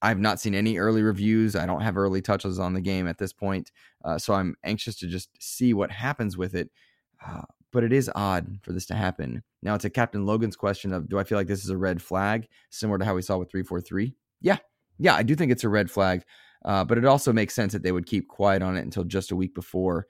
[0.02, 1.56] I've not seen any early reviews.
[1.56, 3.72] I don't have early touches on the game at this point,
[4.06, 6.70] uh, so I'm anxious to just see what happens with it.
[7.26, 9.44] Uh, but it is odd for this to happen.
[9.62, 12.48] Now, to Captain Logan's question of, do I feel like this is a red flag,
[12.70, 14.16] similar to how we saw with 343?
[14.42, 14.58] Yeah,
[15.00, 16.24] yeah, I do think it's a red flag.
[16.66, 19.32] Uh, but it also makes sense that they would keep quiet on it until just
[19.32, 20.08] a week before.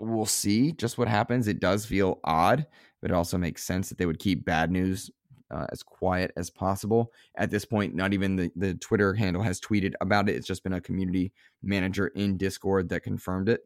[0.00, 1.48] We'll see just what happens.
[1.48, 2.66] It does feel odd,
[3.00, 5.10] but it also makes sense that they would keep bad news
[5.52, 7.12] uh, as quiet as possible.
[7.36, 10.36] At this point, not even the, the Twitter handle has tweeted about it.
[10.36, 13.60] It's just been a community manager in Discord that confirmed it.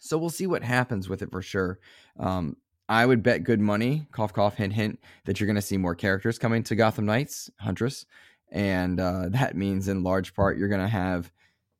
[0.00, 1.78] So we'll see what happens with it for sure.
[2.18, 2.56] Um,
[2.88, 5.94] I would bet good money, cough, cough, hint, hint, that you're going to see more
[5.94, 8.06] characters coming to Gotham Knights, Huntress.
[8.50, 11.32] And uh, that means, in large part, you're going to have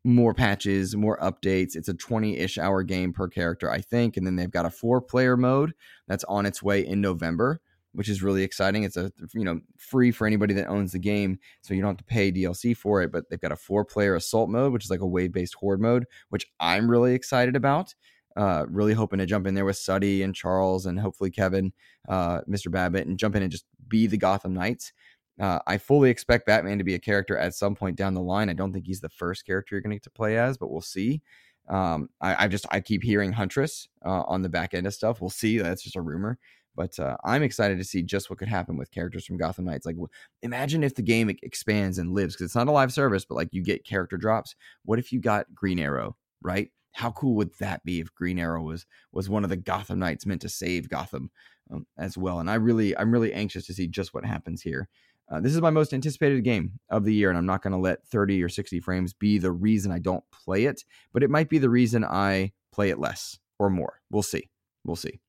[0.05, 1.75] more patches, more updates.
[1.75, 4.17] It's a 20 ish hour game per character, I think.
[4.17, 5.75] And then they've got a four player mode
[6.07, 7.61] that's on its way in November
[7.97, 8.85] which is really exciting.
[8.85, 11.97] It's a you know free for anybody that owns the game, so you don't have
[11.97, 13.11] to pay DLC for it.
[13.11, 16.47] But they've got a four-player assault mode, which is like a wave-based horde mode, which
[16.61, 17.95] I'm really excited about.
[18.37, 21.73] Uh, really hoping to jump in there with Suddy and Charles and hopefully Kevin,
[22.07, 22.71] uh, Mr.
[22.71, 24.93] Babbitt, and jump in and just be the Gotham Knights.
[25.41, 28.51] Uh, I fully expect Batman to be a character at some point down the line.
[28.51, 30.71] I don't think he's the first character you're going to get to play as, but
[30.71, 31.23] we'll see.
[31.69, 35.21] Um, I, I, just I keep hearing Huntress uh, on the back end of stuff.
[35.21, 35.59] We'll see.
[35.59, 36.39] That's just a rumor.
[36.77, 39.87] But uh, I'm excited to see just what could happen with characters from Gotham Knights.
[39.87, 39.97] Like,
[40.43, 43.49] imagine if the game expands and lives because it's not a live service, but like
[43.53, 44.55] you get character drops.
[44.85, 46.71] What if you got Green Arrow, right?
[46.93, 50.27] How cool would that be if Green Arrow was was one of the Gotham Knights
[50.27, 51.31] meant to save Gotham
[51.71, 52.41] um, as well?
[52.41, 54.89] And I really, I'm really anxious to see just what happens here.
[55.29, 57.79] Uh, this is my most anticipated game of the year, and I'm not going to
[57.79, 61.49] let 30 or 60 frames be the reason I don't play it, but it might
[61.49, 64.01] be the reason I play it less or more.
[64.11, 64.51] We'll see.
[64.85, 65.21] We'll see.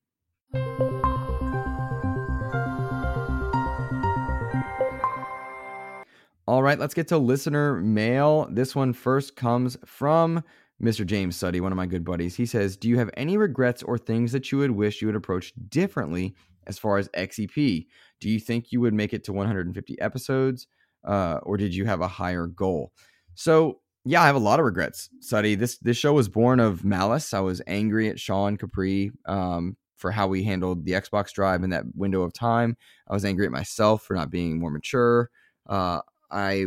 [6.47, 8.47] All right, let's get to listener mail.
[8.49, 10.41] This one first comes from
[10.81, 11.05] Mr.
[11.05, 12.37] James Suddy, one of my good buddies.
[12.37, 15.17] He says, Do you have any regrets or things that you would wish you had
[15.17, 17.87] approached differently as far as XEP?
[18.21, 20.67] Do you think you would make it to 150 episodes
[21.03, 22.93] uh, or did you have a higher goal?
[23.35, 25.55] So, yeah, I have a lot of regrets, Suddy.
[25.55, 27.33] This this show was born of malice.
[27.33, 31.71] I was angry at Sean Capri um, for how we handled the Xbox Drive in
[31.71, 32.77] that window of time.
[33.09, 35.29] I was angry at myself for not being more mature.
[35.67, 36.65] Uh, I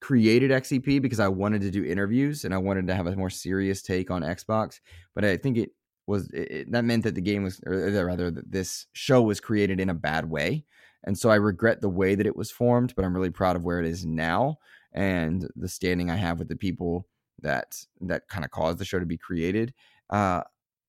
[0.00, 3.30] created XEP because I wanted to do interviews and I wanted to have a more
[3.30, 4.80] serious take on Xbox.
[5.14, 5.70] But I think it
[6.06, 9.80] was it, that meant that the game was, or rather, that this show was created
[9.80, 10.64] in a bad way.
[11.04, 13.64] And so I regret the way that it was formed, but I'm really proud of
[13.64, 14.58] where it is now
[14.92, 17.06] and the standing I have with the people
[17.42, 19.74] that that kind of caused the show to be created.
[20.10, 20.42] Uh,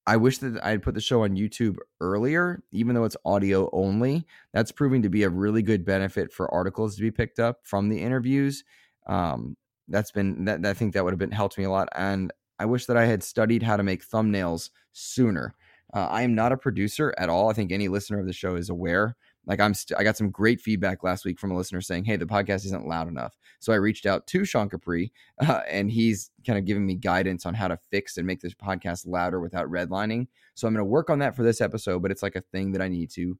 [0.08, 3.68] I wish that I had put the show on YouTube earlier, even though it's audio
[3.74, 4.26] only.
[4.54, 7.90] That's proving to be a really good benefit for articles to be picked up from
[7.90, 8.64] the interviews.
[9.06, 9.54] Um,
[9.86, 11.90] that's been that I think that would have been helped me a lot.
[11.94, 15.54] And I wish that I had studied how to make thumbnails sooner.
[15.92, 17.50] Uh, I am not a producer at all.
[17.50, 19.14] I think any listener of the show is aware
[19.48, 22.16] like I'm, st- I got some great feedback last week from a listener saying, "Hey,
[22.16, 26.30] the podcast isn't loud enough." So I reached out to Sean Capri, uh, and he's
[26.46, 29.68] kind of giving me guidance on how to fix and make this podcast louder without
[29.68, 30.28] redlining.
[30.54, 32.72] So I'm going to work on that for this episode, but it's like a thing
[32.72, 33.38] that I need to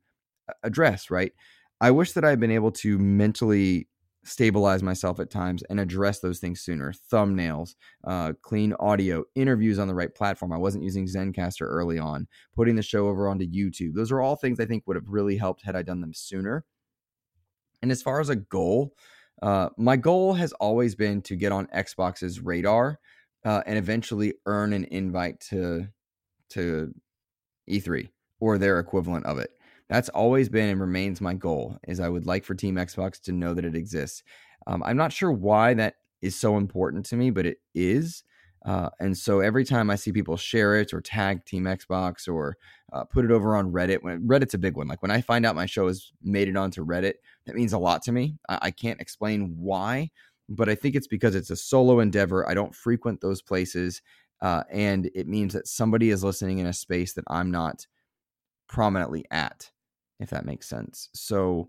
[0.49, 1.11] uh, address.
[1.11, 1.33] Right?
[1.81, 3.87] I wish that I'd been able to mentally
[4.25, 6.93] stabilize myself at times and address those things sooner.
[7.13, 10.53] Thumbnails, uh, clean audio, interviews on the right platform.
[10.53, 13.95] I wasn't using Zencastr early on, putting the show over onto YouTube.
[13.95, 16.65] Those are all things I think would have really helped had I done them sooner.
[17.81, 18.95] And as far as a goal,
[19.43, 22.99] uh, my goal has always been to get on Xbox's radar
[23.45, 25.89] uh, and eventually earn an invite to
[26.51, 26.93] to
[27.69, 28.09] E3
[28.41, 29.51] or their equivalent of it.
[29.89, 31.79] That's always been and remains my goal.
[31.87, 34.23] Is I would like for Team Xbox to know that it exists.
[34.67, 38.25] Um, I'm not sure why that is so important to me, but it is.
[38.67, 42.57] Uh, and so every time I see people share it or tag Team Xbox or
[42.93, 44.89] uh, put it over on Reddit, when Reddit's a big one.
[44.89, 47.15] Like when I find out my show has made it onto Reddit,
[47.47, 48.37] that means a lot to me.
[48.49, 50.11] I, I can't explain why,
[50.49, 52.49] but I think it's because it's a solo endeavor.
[52.49, 54.03] I don't frequent those places,
[54.43, 57.87] uh, and it means that somebody is listening in a space that I'm not
[58.69, 59.71] prominently at,
[60.21, 61.09] if that makes sense.
[61.15, 61.69] So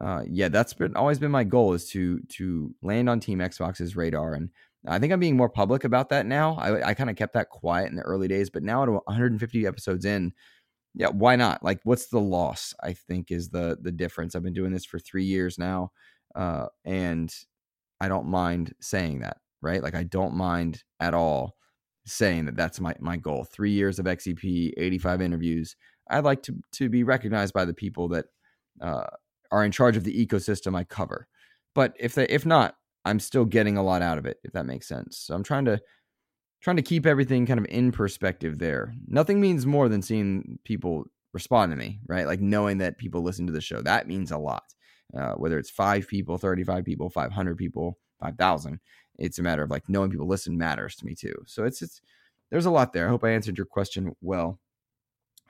[0.00, 3.94] uh, yeah, that's been always been my goal is to to land on Team Xbox's
[3.94, 4.50] radar, and
[4.86, 6.56] I think I'm being more public about that now.
[6.56, 9.66] I, I kind of kept that quiet in the early days, but now at 150
[9.66, 10.32] episodes in,
[10.94, 11.62] yeah, why not?
[11.62, 12.74] Like, what's the loss?
[12.82, 14.34] I think is the the difference.
[14.34, 15.92] I've been doing this for three years now,
[16.34, 17.32] uh, and
[18.00, 19.82] I don't mind saying that, right?
[19.82, 21.56] Like, I don't mind at all
[22.04, 23.44] saying that that's my my goal.
[23.44, 25.76] Three years of XEP, 85 interviews.
[26.10, 28.26] I'd like to to be recognized by the people that.
[28.80, 29.04] Uh,
[29.54, 31.28] are in charge of the ecosystem I cover.
[31.74, 34.66] But if they if not, I'm still getting a lot out of it, if that
[34.66, 35.18] makes sense.
[35.18, 35.80] So I'm trying to
[36.60, 38.94] trying to keep everything kind of in perspective there.
[39.06, 42.26] Nothing means more than seeing people respond to me, right?
[42.26, 43.80] Like knowing that people listen to the show.
[43.82, 44.64] That means a lot.
[45.16, 48.80] Uh, whether it's five people, 35 people, 500 people, 5,000.
[49.18, 51.34] It's a matter of like knowing people listen matters to me too.
[51.46, 52.00] So it's, it's,
[52.50, 53.06] there's a lot there.
[53.06, 54.58] I hope I answered your question well.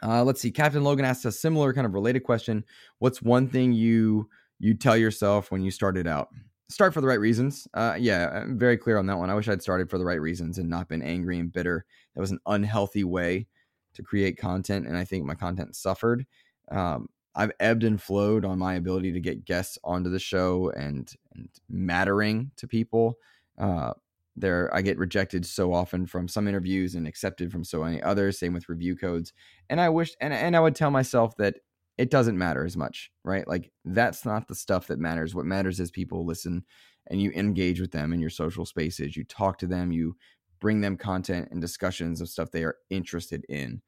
[0.02, 0.50] Uh, let's see.
[0.50, 2.64] Captain Logan asked a similar kind of related question.
[2.98, 4.28] What's one thing you
[4.58, 6.28] you tell yourself when you started out?
[6.68, 7.68] Start for the right reasons.
[7.74, 9.30] Uh, yeah, I'm very clear on that one.
[9.30, 11.84] I wish I'd started for the right reasons and not been angry and bitter.
[12.14, 13.46] That was an unhealthy way
[13.94, 16.26] to create content, and I think my content suffered.
[16.70, 21.12] Um, I've ebbed and flowed on my ability to get guests onto the show and,
[21.34, 23.18] and mattering to people.
[23.58, 23.92] Uh,
[24.36, 28.38] there i get rejected so often from some interviews and accepted from so many others
[28.38, 29.32] same with review codes
[29.70, 31.54] and i wish and, and i would tell myself that
[31.96, 33.46] it doesn't matter as much right?
[33.48, 35.34] Like that's not the stuff that matters.
[35.34, 36.64] What matters is people listen
[37.08, 40.16] and you engage with them in your social spaces you talk to them you
[40.60, 43.82] bring them content and discussions of stuff they are interested in.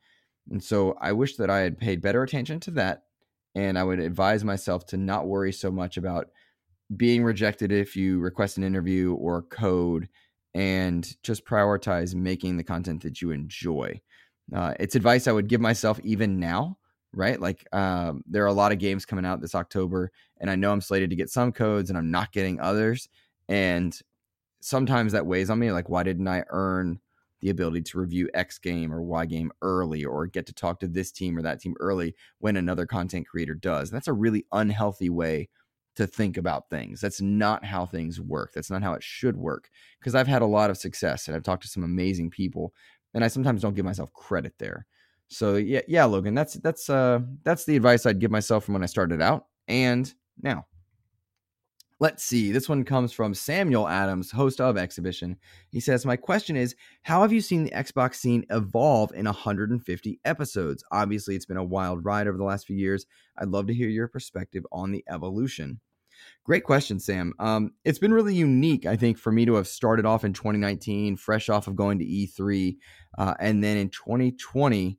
[0.50, 3.02] And so i wish that i had paid better attention to that
[3.54, 6.28] and i would advise myself to not worry so much about
[6.94, 10.08] being rejected if you request an interview or code
[10.56, 14.00] and just prioritize making the content that you enjoy.
[14.54, 16.78] Uh, it's advice I would give myself even now,
[17.12, 17.38] right?
[17.38, 20.72] Like um, there are a lot of games coming out this October, and I know
[20.72, 23.10] I'm slated to get some codes and I'm not getting others.
[23.50, 23.94] And
[24.60, 25.72] sometimes that weighs on me.
[25.72, 27.00] Like, why didn't I earn
[27.42, 30.88] the ability to review X game or Y game early or get to talk to
[30.88, 33.90] this team or that team early when another content creator does?
[33.90, 35.50] That's a really unhealthy way
[35.96, 37.00] to think about things.
[37.00, 38.52] That's not how things work.
[38.54, 39.70] That's not how it should work.
[39.98, 42.72] Because I've had a lot of success and I've talked to some amazing people,
[43.14, 44.86] and I sometimes don't give myself credit there.
[45.28, 48.82] So yeah, yeah, Logan, that's that's uh that's the advice I'd give myself from when
[48.82, 50.66] I started out and now.
[51.98, 52.52] Let's see.
[52.52, 55.34] This one comes from Samuel Adams, host of Exhibition.
[55.70, 60.20] He says, My question is How have you seen the Xbox scene evolve in 150
[60.26, 60.84] episodes?
[60.92, 63.06] Obviously, it's been a wild ride over the last few years.
[63.38, 65.80] I'd love to hear your perspective on the evolution.
[66.44, 67.32] Great question, Sam.
[67.38, 71.16] Um, it's been really unique, I think, for me to have started off in 2019,
[71.16, 72.76] fresh off of going to E3.
[73.18, 74.98] Uh, and then in 2020,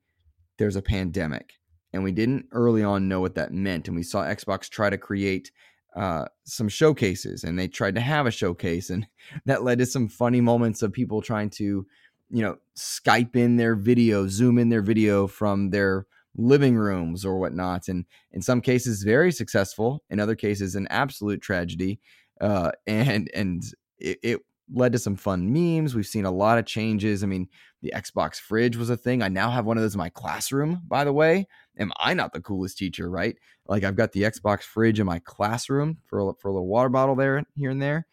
[0.58, 1.54] there's a pandemic.
[1.94, 3.88] And we didn't early on know what that meant.
[3.88, 5.52] And we saw Xbox try to create
[5.96, 8.90] uh, some showcases, and they tried to have a showcase.
[8.90, 9.08] And
[9.46, 11.88] that led to some funny moments of people trying to,
[12.30, 16.06] you know, Skype in their video, Zoom in their video from their
[16.38, 17.88] living rooms or whatnot.
[17.88, 20.04] And in some cases, very successful.
[20.10, 22.00] In other cases, an absolute tragedy.
[22.40, 23.64] Uh, and and
[24.00, 24.40] it, it
[24.74, 25.96] led to some fun memes.
[25.96, 27.24] We've seen a lot of changes.
[27.24, 27.48] I mean,
[27.82, 29.22] the Xbox fridge was a thing.
[29.22, 31.48] I now have one of those in my classroom, by the way.
[31.80, 33.36] Am I not the coolest teacher, right?
[33.68, 36.90] Like I've got the Xbox fridge in my classroom for a, for a little water
[36.90, 38.08] bottle there, here and there.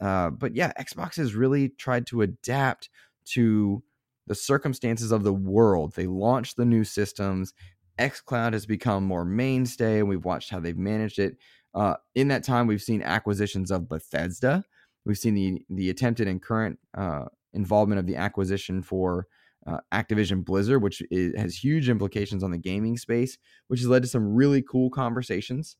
[0.00, 2.90] Uh, but yeah, Xbox has really tried to adapt
[3.24, 3.82] to
[4.26, 5.94] the circumstances of the world.
[5.94, 7.54] They launched the new systems.
[7.98, 11.36] xCloud has become more mainstay, and we've watched how they've managed it.
[11.74, 14.64] Uh, in that time, we've seen acquisitions of Bethesda.
[15.04, 19.26] We've seen the the attempted and current uh, involvement of the acquisition for
[19.66, 23.36] uh, Activision Blizzard, which is, has huge implications on the gaming space,
[23.68, 25.76] which has led to some really cool conversations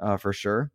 [0.00, 0.70] uh, for sure.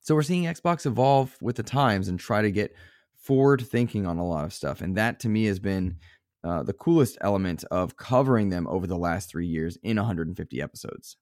[0.00, 2.74] So we're seeing Xbox evolve with the times and try to get
[3.18, 4.80] forward thinking on a lot of stuff.
[4.80, 5.96] And that to me has been
[6.44, 11.16] uh, the coolest element of covering them over the last three years in 150 episodes.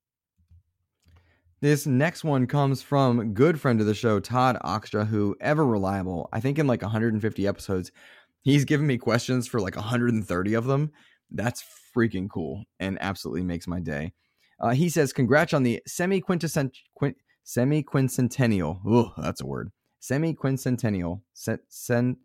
[1.62, 6.28] This next one comes from good friend of the show, Todd Oxtra, who ever reliable.
[6.32, 7.90] I think in like 150 episodes,
[8.42, 10.92] he's given me questions for like 130 of them.
[11.30, 11.64] That's
[11.96, 14.12] freaking cool and absolutely makes my day.
[14.60, 16.82] Uh, he says, "Congrats on the semi quintessential
[17.84, 18.80] quincentennial.
[18.86, 19.70] Oh, that's a word.
[20.06, 21.22] Semi quincentennial.
[21.34, 22.16] Sen.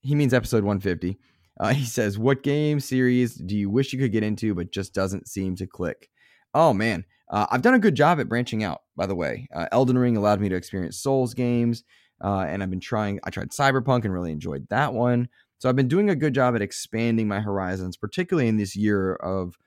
[0.00, 1.18] He means episode 150.
[1.60, 4.94] Uh, he says, "What game series do you wish you could get into, but just
[4.94, 6.08] doesn't seem to click?"
[6.54, 8.80] Oh man, uh, I've done a good job at branching out.
[8.96, 11.84] By the way, uh, Elden Ring allowed me to experience Souls games,
[12.24, 13.20] uh, and I've been trying.
[13.24, 15.28] I tried Cyberpunk and really enjoyed that one.
[15.58, 19.16] So I've been doing a good job at expanding my horizons, particularly in this year
[19.16, 19.58] of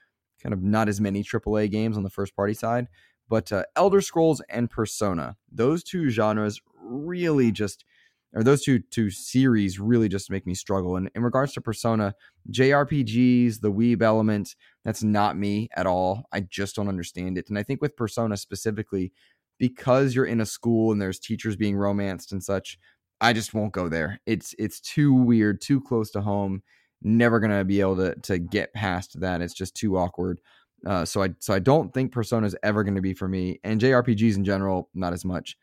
[0.42, 2.88] kind of not as many AAA games on the first party side.
[3.30, 7.86] But uh, Elder Scrolls and Persona, those two genres really just
[8.34, 10.96] or those two two series really just make me struggle.
[10.96, 12.14] And in regards to Persona,
[12.52, 14.56] JRPGs, the Weeb element,
[14.86, 16.26] that's not me at all.
[16.32, 17.50] I just don't understand it.
[17.50, 19.12] And I think with Persona specifically,
[19.58, 22.78] because you're in a school and there's teachers being romanced and such,
[23.22, 24.20] I just won't go there.
[24.26, 26.62] It's it's too weird, too close to home.
[27.02, 29.42] Never gonna be able to to get past that.
[29.42, 30.40] It's just too awkward.
[30.86, 33.60] Uh, so I so I don't think Persona is ever going to be for me,
[33.64, 35.58] and JRPGs in general, not as much.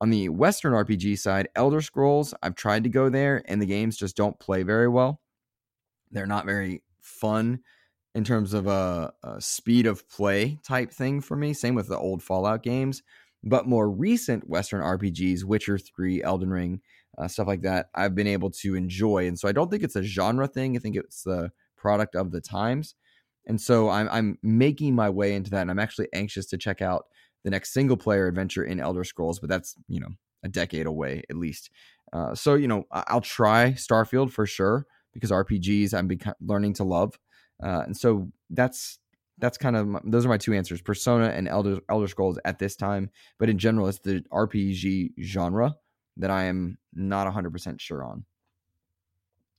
[0.00, 3.96] On the Western RPG side, Elder Scrolls, I've tried to go there, and the games
[3.96, 5.20] just don't play very well.
[6.10, 7.60] They're not very fun
[8.14, 11.52] in terms of a, a speed of play type thing for me.
[11.52, 13.02] Same with the old Fallout games,
[13.42, 16.80] but more recent Western RPGs, Witcher Three, Elden Ring,
[17.18, 19.26] uh, stuff like that, I've been able to enjoy.
[19.26, 20.76] And so I don't think it's a genre thing.
[20.76, 22.94] I think it's the product of the times.
[23.46, 25.62] And so I'm, I'm making my way into that.
[25.62, 27.06] And I'm actually anxious to check out
[27.44, 30.10] the next single player adventure in Elder Scrolls, but that's, you know,
[30.42, 31.70] a decade away at least.
[32.12, 37.18] Uh, so, you know, I'll try Starfield for sure because RPGs I'm learning to love.
[37.62, 38.98] Uh, and so that's
[39.38, 42.58] that's kind of my, those are my two answers persona and elder elder scrolls at
[42.58, 45.74] this time but in general it's the rpg genre
[46.16, 48.24] that i am not 100% sure on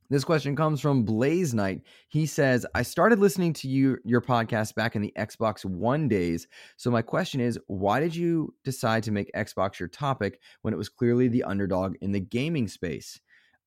[0.09, 1.81] this question comes from Blaze Knight.
[2.09, 6.47] He says, I started listening to you your podcast back in the Xbox One days.
[6.77, 10.77] So my question is, why did you decide to make Xbox your topic when it
[10.77, 13.19] was clearly the underdog in the gaming space?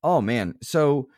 [0.03, 0.55] Oh man.
[0.62, 1.09] So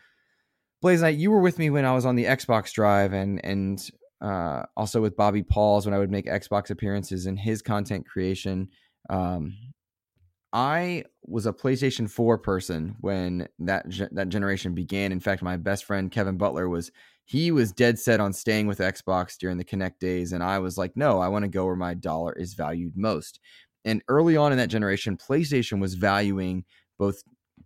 [0.80, 3.90] Blaze Knight, you were with me when I was on the Xbox drive and and
[4.20, 8.68] uh, also with Bobby Pauls when I would make Xbox appearances in his content creation.
[9.08, 9.56] Um,
[10.53, 15.12] I was a PlayStation 4 person when that ge- that generation began.
[15.12, 16.90] In fact, my best friend Kevin Butler was
[17.24, 20.76] he was dead set on staying with Xbox during the Kinect days and I was
[20.76, 23.38] like, "No, I want to go where my dollar is valued most."
[23.84, 26.64] And early on in that generation, PlayStation was valuing
[26.98, 27.22] both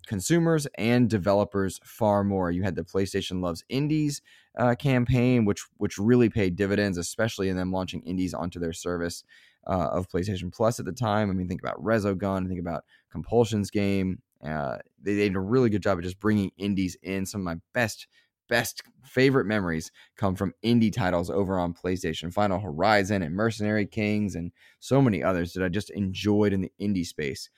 [0.07, 2.51] consumers and developers far more.
[2.51, 4.20] You had the PlayStation Loves Indies
[4.59, 9.24] uh, campaign, which which really paid dividends, especially in them launching indies onto their service
[9.66, 11.30] uh, of PlayStation Plus at the time.
[11.30, 14.20] I mean, think about Resogun, think about Compulsion's game.
[14.44, 17.26] Uh, they, they did a really good job of just bringing indies in.
[17.26, 18.06] Some of my best,
[18.48, 24.34] best favorite memories come from indie titles over on PlayStation, Final Horizon and Mercenary Kings,
[24.34, 27.48] and so many others that I just enjoyed in the indie space.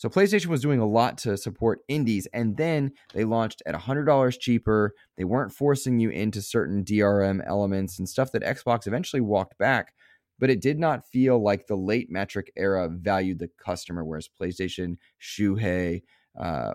[0.00, 4.40] So PlayStation was doing a lot to support indies, and then they launched at $100
[4.40, 4.94] cheaper.
[5.18, 9.92] They weren't forcing you into certain DRM elements and stuff that Xbox eventually walked back
[10.40, 14.96] but it did not feel like the late Mattrick era valued the customer, whereas PlayStation,
[15.20, 16.02] Shuhei,
[16.38, 16.72] uh,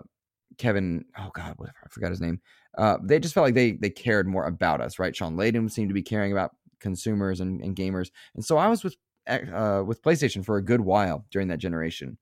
[0.56, 2.40] Kevin, oh God, whatever, I forgot his name.
[2.78, 5.14] Uh, they just felt like they they cared more about us, right?
[5.14, 8.84] Shawn Layden seemed to be caring about consumers and, and gamers, and so I was
[8.84, 8.96] with
[9.26, 12.16] uh, with PlayStation for a good while during that generation.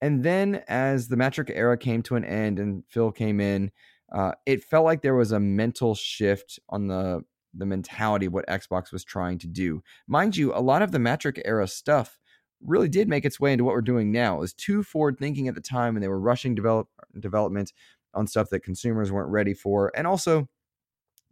[0.00, 3.70] And then as the Mattrick era came to an end and Phil came in,
[4.12, 7.22] uh, it felt like there was a mental shift on the
[7.54, 9.82] the mentality of what Xbox was trying to do.
[10.06, 12.18] Mind you, a lot of the Mattrick era stuff
[12.64, 14.36] really did make its way into what we're doing now.
[14.36, 16.88] It was too forward thinking at the time, and they were rushing develop
[17.18, 17.72] development
[18.14, 20.48] on stuff that consumers weren't ready for, and also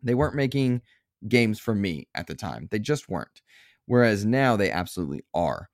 [0.03, 0.83] they weren't making
[1.29, 2.69] games for me at the time.
[2.71, 3.43] They just weren't.
[3.87, 5.69] Whereas now they absolutely are.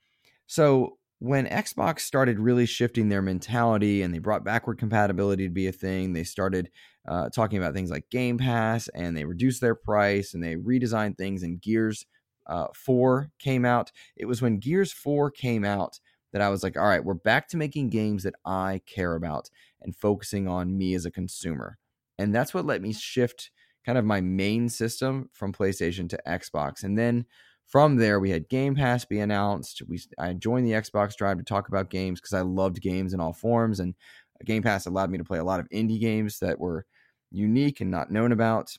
[0.46, 5.66] So when Xbox started really shifting their mentality and they brought backward compatibility to be
[5.66, 6.70] a thing, they started
[7.08, 11.16] uh, talking about things like Game Pass and they reduced their price and they redesigned
[11.16, 11.42] things.
[11.42, 12.04] And Gears
[12.46, 13.92] uh, 4 came out.
[14.16, 16.00] It was when Gears 4 came out
[16.32, 19.48] that I was like, all right, we're back to making games that I care about
[19.80, 21.78] and focusing on me as a consumer.
[22.18, 23.50] And that's what let me shift
[23.86, 26.82] kind of my main system from PlayStation to Xbox.
[26.82, 27.24] And then
[27.66, 29.82] from there, we had Game Pass be announced.
[29.88, 33.20] We I joined the Xbox Drive to talk about games because I loved games in
[33.20, 33.94] all forms, and
[34.44, 36.86] Game Pass allowed me to play a lot of indie games that were
[37.30, 38.70] unique and not known about.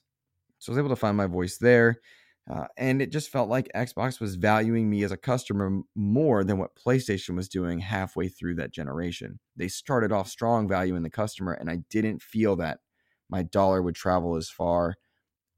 [0.60, 2.00] So I was able to find my voice there.
[2.50, 6.58] Uh, and it just felt like Xbox was valuing me as a customer more than
[6.58, 9.38] what PlayStation was doing halfway through that generation.
[9.58, 12.80] They started off strong valuing the customer, and I didn't feel that
[13.30, 14.96] my dollar would travel as far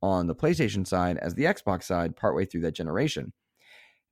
[0.01, 3.33] on the PlayStation side as the Xbox side partway through that generation.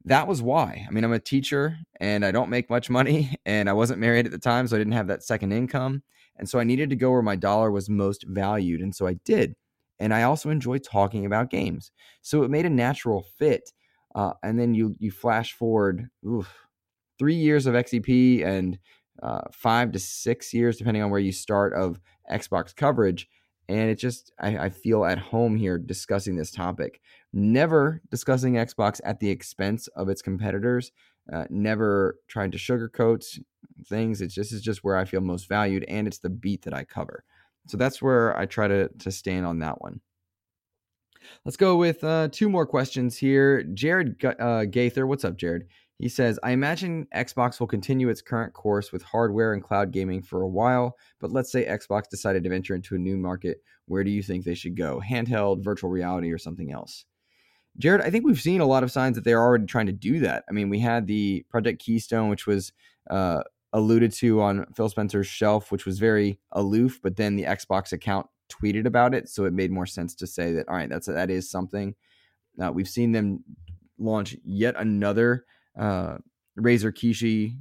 [0.06, 0.86] That was why.
[0.88, 4.26] I mean, I'm a teacher and I don't make much money, and I wasn't married
[4.26, 6.04] at the time, so I didn't have that second income.
[6.38, 8.82] And so I needed to go where my dollar was most valued.
[8.82, 9.56] And so I did.
[10.00, 11.92] And I also enjoy talking about games.
[12.22, 13.72] So it made a natural fit.
[14.14, 16.54] Uh, and then you you flash forward oof,
[17.20, 18.78] three years of XEP and
[19.22, 22.00] uh, five to six years, depending on where you start, of
[22.32, 23.28] Xbox coverage.
[23.70, 27.02] And it just, I, I feel at home here discussing this topic.
[27.34, 30.92] Never discussing Xbox at the expense of its competitors.
[31.32, 33.26] Uh, never trying to sugarcoat
[33.88, 34.22] things.
[34.22, 36.86] It's just, it's just where I feel most valued, and it's the beat that I
[36.86, 37.26] cover.
[37.68, 40.00] So that's where I try to to stand on that one.
[41.44, 43.64] Let's go with uh, two more questions here.
[43.64, 45.68] Jared uh, Gaither, what's up, Jared?
[46.00, 50.22] He says, I imagine Xbox will continue its current course with hardware and cloud gaming
[50.22, 53.64] for a while, but let's say Xbox decided to venture into a new market.
[53.86, 55.02] Where do you think they should go?
[55.08, 57.06] Handheld, virtual reality, or something else?
[57.80, 60.20] Jared, I think we've seen a lot of signs that they're already trying to do
[60.20, 60.44] that.
[60.48, 62.74] I mean, we had the Project Keystone, which was
[63.10, 63.42] uh,
[63.74, 68.28] alluded to on Phil Spencer's shelf, which was very aloof, but then the Xbox account
[68.50, 71.30] tweeted about it, so it made more sense to say that all right, that's that
[71.30, 71.96] is something.
[72.62, 73.44] Uh, we've seen them
[74.00, 75.46] launch yet another
[75.78, 76.18] uh,
[76.60, 77.58] Razer Kishi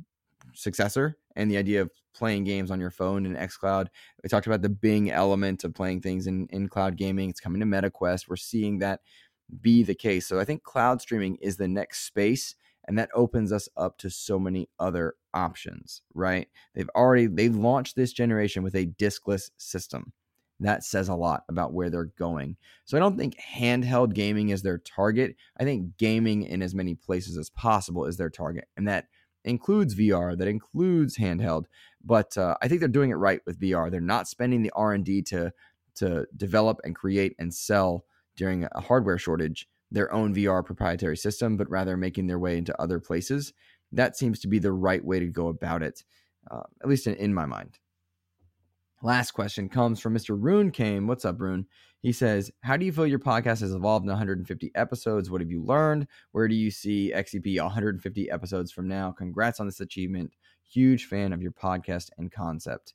[0.55, 3.89] successor and the idea of playing games on your phone in xCloud.
[4.23, 7.29] We talked about the Bing element of playing things in, in cloud gaming.
[7.29, 8.29] It's coming to MetaQuest.
[8.29, 9.01] We're seeing that
[9.61, 10.27] be the case.
[10.27, 12.55] So I think cloud streaming is the next space
[12.87, 16.49] and that opens us up to so many other options, right?
[16.75, 20.13] They've already they've launched this generation with a diskless system.
[20.61, 22.57] That says a lot about where they're going.
[22.85, 25.37] So I don't think handheld gaming is their target.
[25.59, 29.07] I think gaming in as many places as possible is their target, and that
[29.45, 31.65] includes VR, that includes handheld.
[32.05, 33.91] But uh, I think they're doing it right with VR.
[33.91, 35.53] They're not spending the R and D to
[35.97, 38.05] to develop and create and sell
[38.37, 42.81] during a hardware shortage their own VR proprietary system, but rather making their way into
[42.81, 43.53] other places.
[43.93, 46.05] That seems to be the right way to go about it,
[46.51, 47.79] uh, at least in, in my mind.
[49.03, 50.37] Last question comes from Mr.
[50.39, 51.07] Rune Came.
[51.07, 51.67] What's up, Rune?
[52.01, 55.31] He says, How do you feel your podcast has evolved in 150 episodes?
[55.31, 56.07] What have you learned?
[56.33, 59.13] Where do you see XEP 150 episodes from now?
[59.13, 60.33] Congrats on this achievement.
[60.65, 62.95] Huge fan of your podcast and concept.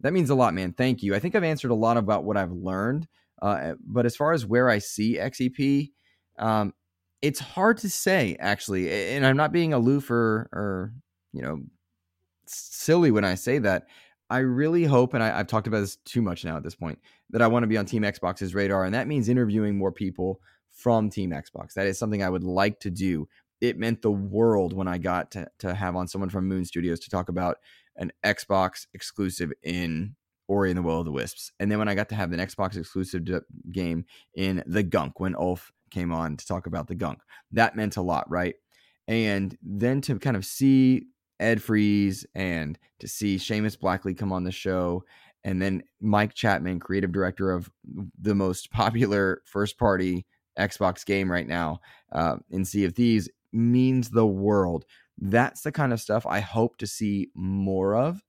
[0.00, 0.72] That means a lot, man.
[0.72, 1.14] Thank you.
[1.14, 3.08] I think I've answered a lot about what I've learned.
[3.42, 5.90] Uh, but as far as where I see XEP,
[6.38, 6.74] um,
[7.22, 9.14] it's hard to say, actually.
[9.14, 10.92] And I'm not being aloof or, or
[11.32, 11.60] you know,
[12.46, 13.86] silly when I say that.
[14.30, 17.00] I really hope, and I, have talked about this too much now at this point,
[17.30, 20.40] that I want to be on Team Xbox's radar, and that means interviewing more people
[20.70, 21.74] from Team Xbox.
[21.74, 23.28] That is something I would like to do.
[23.60, 27.00] It meant the world when I got to, to have on someone from Moon Studios
[27.00, 27.58] to talk about
[27.96, 30.14] an Xbox exclusive in
[30.48, 31.52] Ori and the Will of the Wisps.
[31.58, 33.24] And then when I got to have an Xbox exclusive
[33.70, 34.04] game
[34.34, 37.20] in The Gunk, when Ulf came on to talk about The Gunk,
[37.52, 38.54] that meant a lot, right?
[39.08, 41.06] And then to kind of see
[41.40, 45.04] Ed Fries and to see Seamus Blackley come on the show.
[45.42, 47.70] And then Mike Chapman, creative director of
[48.20, 50.26] the most popular first party
[50.58, 51.80] Xbox game right now
[52.12, 54.84] uh, in Sea of Thieves, means the world.
[55.18, 58.22] That's the kind of stuff I hope to see more of.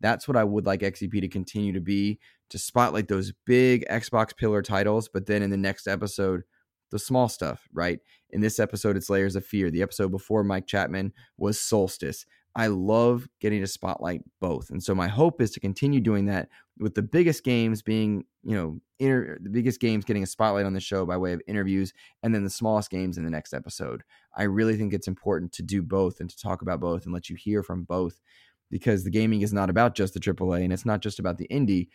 [0.00, 2.18] That's what I would like XEP to continue to be
[2.50, 6.42] to spotlight those big Xbox pillar titles, but then in the next episode,
[6.90, 7.98] the small stuff, right?
[8.30, 9.70] In this episode, it's Layers of Fear.
[9.70, 12.26] The episode before Mike Chapman was Solstice.
[12.56, 14.70] I love getting to spotlight both.
[14.70, 16.48] And so my hope is to continue doing that
[16.78, 20.72] with the biggest games being, you know, inter- the biggest games getting a spotlight on
[20.72, 21.92] the show by way of interviews
[22.22, 24.02] and then the smallest games in the next episode.
[24.34, 27.28] I really think it's important to do both and to talk about both and let
[27.28, 28.22] you hear from both
[28.70, 31.48] because the gaming is not about just the AAA and it's not just about the
[31.48, 31.88] indie,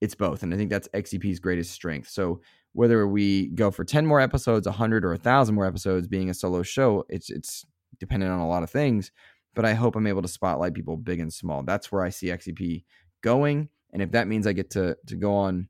[0.00, 0.42] it's both.
[0.42, 2.08] And I think that's XEP's greatest strength.
[2.08, 2.40] So
[2.72, 6.62] whether we go for 10 more episodes, 100 or 1000 more episodes being a solo
[6.62, 7.66] show, it's it's
[8.00, 9.10] dependent on a lot of things
[9.56, 11.64] but I hope I'm able to spotlight people big and small.
[11.64, 12.84] That's where I see XEP
[13.22, 13.70] going.
[13.92, 15.68] And if that means I get to to go on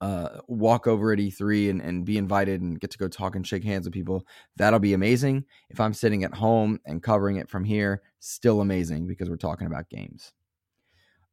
[0.00, 3.46] uh, walk over at E3 and, and be invited and get to go talk and
[3.46, 4.26] shake hands with people,
[4.56, 5.44] that'll be amazing.
[5.68, 9.66] If I'm sitting at home and covering it from here, still amazing because we're talking
[9.66, 10.32] about games.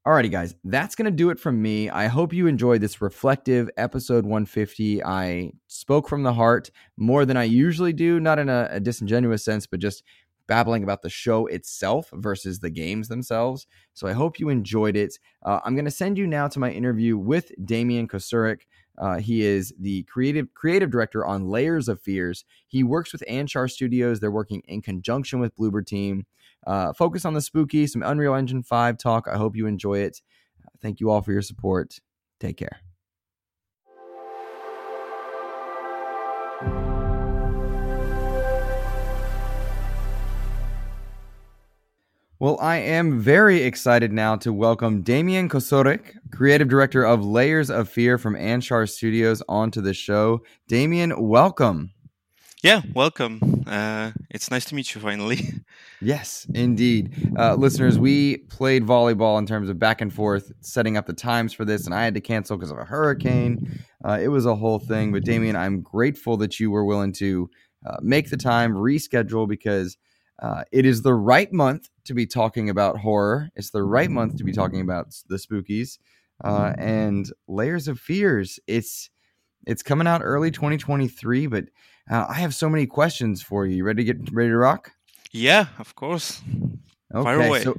[0.05, 1.89] Alrighty, guys, that's going to do it from me.
[1.89, 5.01] I hope you enjoyed this reflective episode 150.
[5.01, 9.45] I spoke from the heart more than I usually do, not in a, a disingenuous
[9.45, 10.03] sense, but just
[10.47, 13.67] babbling about the show itself versus the games themselves.
[13.93, 15.17] So I hope you enjoyed it.
[15.43, 18.61] Uh, I'm going to send you now to my interview with Damian Kocurek.
[18.97, 22.45] Uh, he is the creative creative director on Layers of Fears.
[22.67, 24.19] He works with Anshar Studios.
[24.19, 26.25] They're working in conjunction with Bloober Team.
[26.65, 29.27] Uh, focus on the spooky, some Unreal Engine 5 talk.
[29.27, 30.21] I hope you enjoy it.
[30.81, 31.99] Thank you all for your support.
[32.39, 32.92] Take care.
[42.43, 47.87] Well, I am very excited now to welcome Damian Kocurek, creative director of Layers of
[47.87, 50.43] Fear from Anshar Studios, onto the show.
[50.67, 51.93] Damian, welcome.
[52.61, 53.63] Yeah, welcome.
[53.65, 55.53] Uh, it's nice to meet you finally.
[56.01, 57.31] yes, indeed.
[57.39, 61.53] Uh, listeners, we played volleyball in terms of back and forth, setting up the times
[61.53, 63.79] for this, and I had to cancel because of a hurricane.
[64.03, 65.13] Uh, it was a whole thing.
[65.13, 67.49] But, Damian, I'm grateful that you were willing to
[67.85, 69.95] uh, make the time, reschedule, because
[70.41, 73.49] uh, it is the right month to be talking about horror.
[73.55, 75.99] It's the right month to be talking about the spookies
[76.43, 78.59] uh, and layers of fears.
[78.67, 79.09] It's
[79.65, 81.65] it's coming out early 2023, but
[82.11, 83.77] uh, I have so many questions for you.
[83.77, 84.91] You ready to get ready to rock?
[85.31, 86.41] Yeah, of course.
[87.13, 87.77] Okay, so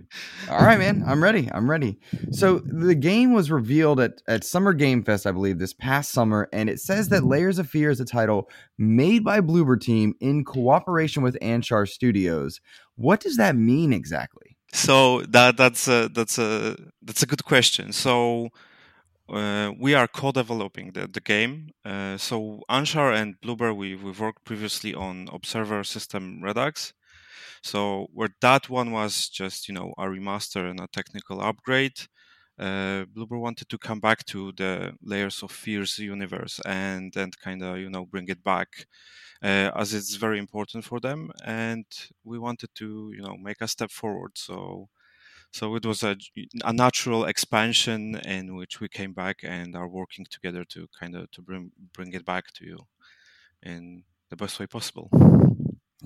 [0.48, 1.48] all right, man, I'm ready.
[1.52, 1.98] I'm ready.
[2.30, 6.48] So the game was revealed at at Summer Game Fest, I believe, this past summer,
[6.52, 10.44] and it says that Layers of Fear is a title made by Bloober Team in
[10.44, 12.60] cooperation with Anshar Studios.
[12.96, 14.56] What does that mean exactly?
[14.72, 17.92] So that that's a that's a that's a good question.
[17.92, 18.50] So
[19.28, 21.70] uh, we are co-developing the, the game.
[21.84, 26.92] Uh, so Anshar and Bloober, we we've worked previously on Observer System Redux,
[27.62, 31.98] so where that one was just you know a remaster and a technical upgrade,
[32.58, 37.62] uh, Bloober wanted to come back to the Layers of Fears universe and and kind
[37.62, 38.86] of you know bring it back.
[39.42, 41.84] Uh, as it's very important for them, and
[42.24, 44.32] we wanted to, you know, make a step forward.
[44.36, 44.88] So,
[45.52, 46.16] so it was a,
[46.64, 51.30] a natural expansion in which we came back and are working together to kind of
[51.32, 52.78] to bring bring it back to you
[53.62, 55.10] in the best way possible.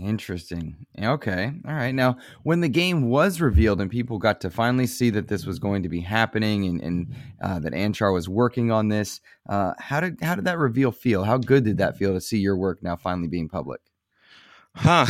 [0.00, 0.86] Interesting.
[1.02, 1.52] Okay.
[1.66, 1.94] All right.
[1.94, 5.58] Now, when the game was revealed and people got to finally see that this was
[5.58, 10.00] going to be happening and, and uh, that Anshar was working on this, uh, how
[10.00, 11.24] did how did that reveal feel?
[11.24, 13.80] How good did that feel to see your work now finally being public?
[14.76, 15.06] Huh.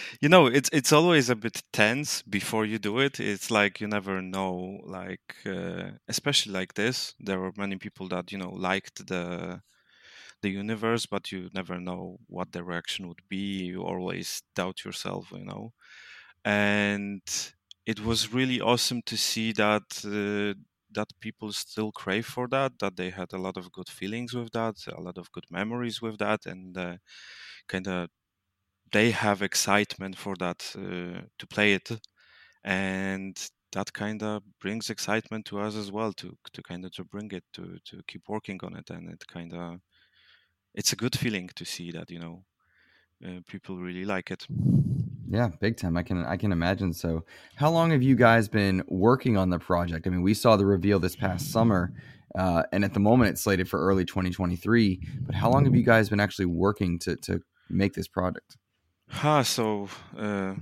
[0.22, 3.20] you know, it's it's always a bit tense before you do it.
[3.20, 4.80] It's like you never know.
[4.84, 9.60] Like, uh, especially like this, there were many people that you know liked the
[10.46, 13.46] the universe, but you never know what the reaction would be.
[13.72, 15.64] You always doubt yourself, you know.
[16.44, 17.22] And
[17.86, 20.54] it was really awesome to see that uh,
[20.92, 22.72] that people still crave for that.
[22.80, 26.02] That they had a lot of good feelings with that, a lot of good memories
[26.02, 26.96] with that, and uh,
[27.68, 28.10] kind of
[28.92, 31.90] they have excitement for that uh, to play it,
[32.64, 33.36] and
[33.72, 37.30] that kind of brings excitement to us as well to to kind of to bring
[37.32, 39.80] it to to keep working on it and it kind of
[40.76, 42.44] it's a good feeling to see that you know
[43.24, 44.46] uh, people really like it.
[45.28, 45.96] Yeah, big time.
[45.96, 46.92] I can I can imagine.
[46.92, 47.24] So,
[47.56, 50.06] how long have you guys been working on the project?
[50.06, 51.92] I mean, we saw the reveal this past summer,
[52.38, 55.00] uh, and at the moment it's slated for early 2023.
[55.22, 58.56] But how long have you guys been actually working to to make this product?
[59.22, 60.54] Ah, so uh,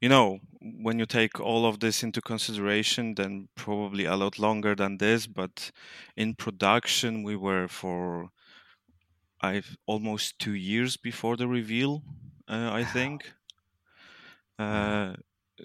[0.00, 4.74] you know, when you take all of this into consideration, then probably a lot longer
[4.74, 5.26] than this.
[5.26, 5.70] But
[6.16, 8.30] in production, we were for
[9.40, 12.02] I've almost two years before the reveal,
[12.48, 13.32] uh, I think.
[14.58, 15.14] Uh,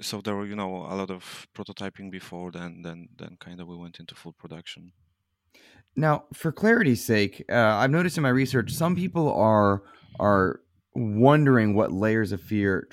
[0.02, 2.82] so there were, you know, a lot of prototyping before then.
[2.82, 4.94] Then, then kind of we went into full production.
[5.96, 9.84] Now, for clarity's sake, uh, I've noticed in my research some people are
[10.20, 10.62] are
[10.94, 12.88] wondering what Layers of Fear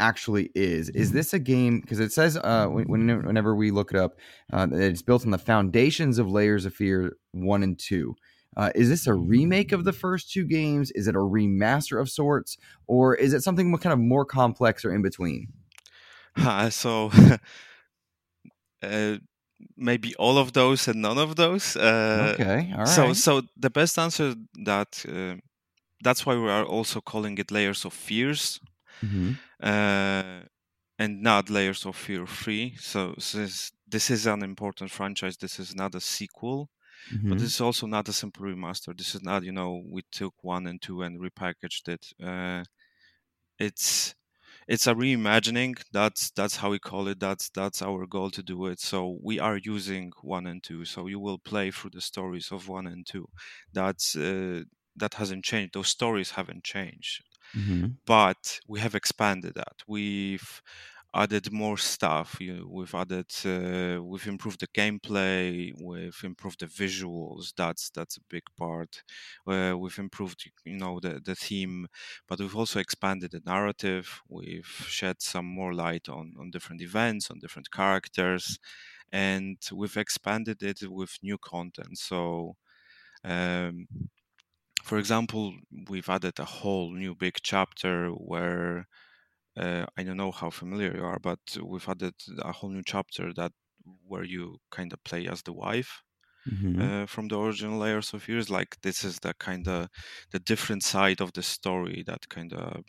[0.00, 0.88] actually is.
[0.90, 1.80] Is this a game?
[1.80, 4.18] Because it says uh, whenever we look it up,
[4.52, 8.14] uh, it's built on the foundations of Layers of Fear one and two.
[8.56, 10.90] Uh, is this a remake of the first two games?
[10.92, 14.94] Is it a remaster of sorts, or is it something kind of more complex or
[14.94, 15.48] in between?
[16.36, 17.10] Uh, so
[18.82, 19.16] uh,
[19.76, 21.76] maybe all of those and none of those.
[21.76, 22.88] Uh, okay, all right.
[22.88, 24.34] So, so the best answer
[24.64, 25.36] that uh,
[26.02, 28.60] that's why we are also calling it layers of fears,
[29.02, 29.32] mm-hmm.
[29.62, 30.40] Uh,
[30.98, 32.74] and not layers of fear free.
[32.78, 35.36] So, this this is an important franchise.
[35.36, 36.68] This is not a sequel.
[37.12, 37.28] Mm-hmm.
[37.28, 38.96] But this is also not a simple remaster.
[38.96, 42.12] This is not, you know, we took one and two and repackaged it.
[42.22, 42.64] Uh,
[43.58, 44.14] it's
[44.66, 45.76] it's a reimagining.
[45.92, 47.20] That's that's how we call it.
[47.20, 48.80] That's that's our goal to do it.
[48.80, 50.84] So we are using one and two.
[50.84, 53.28] So you will play through the stories of one and two.
[53.72, 54.62] That's uh,
[54.96, 55.74] that hasn't changed.
[55.74, 57.22] Those stories haven't changed.
[57.56, 57.86] Mm-hmm.
[58.06, 59.82] But we have expanded that.
[59.86, 60.62] We've
[61.14, 62.36] added more stuff.
[62.40, 67.52] You we've added, uh, we've improved the gameplay, we've improved the visuals.
[67.56, 69.02] That's that's a big part.
[69.46, 71.86] Uh, we've improved, you know, the the theme,
[72.28, 74.20] but we've also expanded the narrative.
[74.28, 78.58] We've shed some more light on on different events, on different characters,
[79.12, 81.98] and we've expanded it with new content.
[81.98, 82.56] So.
[83.24, 83.88] Um,
[84.82, 85.54] for example,
[85.88, 88.86] we've added a whole new big chapter where
[89.56, 93.32] uh, I don't know how familiar you are, but we've added a whole new chapter
[93.34, 93.52] that
[94.06, 96.02] where you kind of play as the wife
[96.48, 96.80] mm-hmm.
[96.80, 98.50] uh, from the original Layers of Fears.
[98.50, 99.88] Like this is the kind of
[100.32, 102.82] the different side of the story that kind of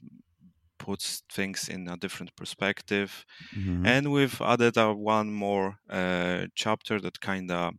[0.77, 3.25] puts things in a different perspective.
[3.55, 3.85] Mm-hmm.
[3.85, 7.73] And we've added a one more uh, chapter that kind of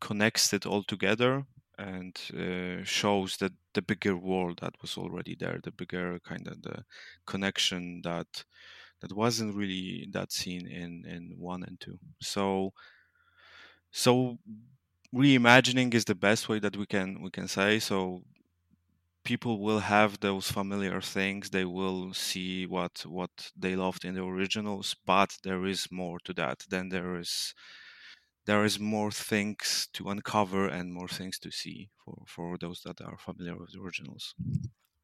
[0.00, 1.44] connects it all together
[1.78, 6.62] and uh, shows that the bigger world that was already there, the bigger kind of
[6.62, 6.84] the
[7.26, 8.44] connection that
[9.00, 11.98] that wasn't really that seen in in one and two.
[12.22, 12.72] So
[13.90, 14.38] so
[15.14, 17.78] reimagining is the best way that we can we can say.
[17.78, 18.24] So
[19.24, 24.22] people will have those familiar things they will see what what they loved in the
[24.24, 27.54] originals but there is more to that then there is
[28.46, 33.00] there is more things to uncover and more things to see for for those that
[33.00, 34.34] are familiar with the originals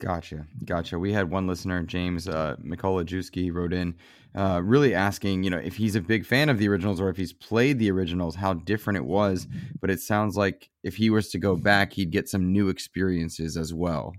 [0.01, 0.99] Gotcha, gotcha.
[0.99, 3.99] We had one listener, James uh, Mikola Juski, wrote in,
[4.35, 7.19] uh, really asking, you know, if he's a big fan of the originals or if
[7.19, 9.47] he's played the originals, how different it was.
[9.79, 13.59] But it sounds like if he was to go back, he'd get some new experiences
[13.59, 14.15] as well.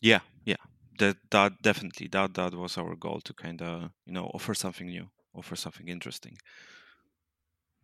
[0.00, 0.62] Yeah, yeah,
[0.98, 4.86] that that definitely that that was our goal to kind of you know offer something
[4.86, 6.36] new, offer something interesting.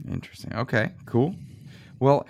[0.08, 0.54] Interesting.
[0.54, 1.34] Okay, cool.
[1.98, 2.26] Well,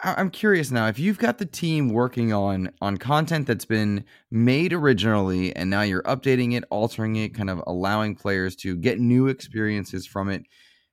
[0.00, 4.72] I'm curious now if you've got the team working on on content that's been made
[4.72, 9.26] originally and now you're updating it, altering it, kind of allowing players to get new
[9.26, 10.44] experiences from it.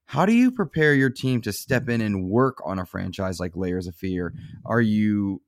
[0.05, 3.55] How do you prepare your team to step in and work on a franchise like
[3.55, 4.33] Layers of Fear?
[4.65, 5.41] Are you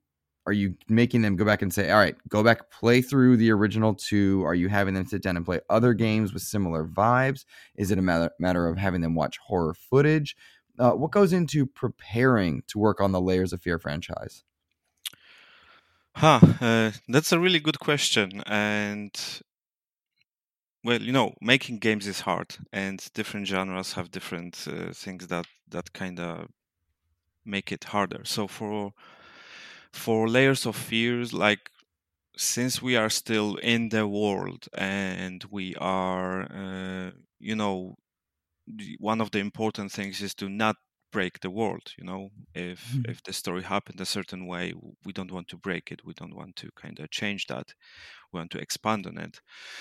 [0.45, 3.51] are you making them go back and say, "All right, go back play through the
[3.51, 4.43] original 2?
[4.45, 7.43] Are you having them sit down and play other games with similar vibes?
[7.75, 10.35] Is it a matter matter of having them watch horror footage?
[10.79, 14.43] Uh, what goes into preparing to work on the Layers of Fear franchise?
[16.15, 18.41] Huh, uh, that's a really good question.
[18.45, 19.13] And
[20.83, 25.45] well, you know, making games is hard, and different genres have different uh, things that
[25.69, 26.47] that kind of
[27.45, 28.23] make it harder.
[28.25, 28.93] So for
[29.91, 31.71] for layers of fears, like
[32.37, 37.95] since we are still in the world and we are, uh, you know,
[38.99, 40.75] one of the important things is to not
[41.11, 43.09] break the world you know if mm-hmm.
[43.09, 44.73] if the story happened a certain way
[45.05, 47.73] we don't want to break it we don't want to kind of change that
[48.31, 49.39] we want to expand on it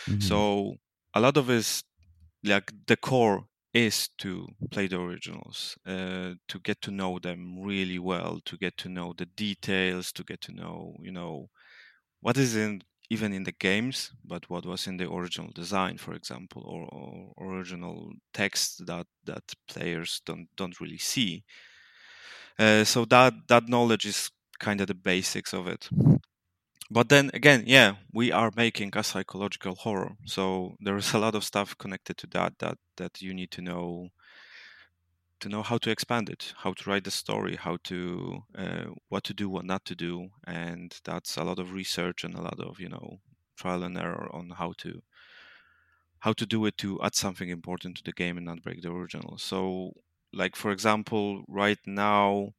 [0.08, 0.20] mm-hmm.
[0.20, 0.74] so
[1.14, 1.82] a lot of us
[2.44, 7.98] like the core is to play the originals uh, to get to know them really
[7.98, 11.48] well to get to know the details to get to know you know
[12.20, 12.80] what is in
[13.10, 16.88] even in the games, but what was in the original design, for example, or,
[17.36, 21.44] or original text that that players don't don't really see.
[22.58, 25.88] Uh, so that that knowledge is kind of the basics of it.
[26.90, 31.34] But then again, yeah, we are making a psychological horror, so there is a lot
[31.34, 34.10] of stuff connected to that that that you need to know
[35.40, 39.24] to know how to expand it, how to write the story, how to uh, what
[39.24, 42.60] to do, what not to do, and that's a lot of research and a lot
[42.60, 43.20] of you know
[43.56, 45.02] trial and error on how to
[46.20, 48.90] how to do it to add something important to the game and not break the
[48.90, 49.38] original.
[49.38, 49.92] So,
[50.32, 52.54] like for example, right now,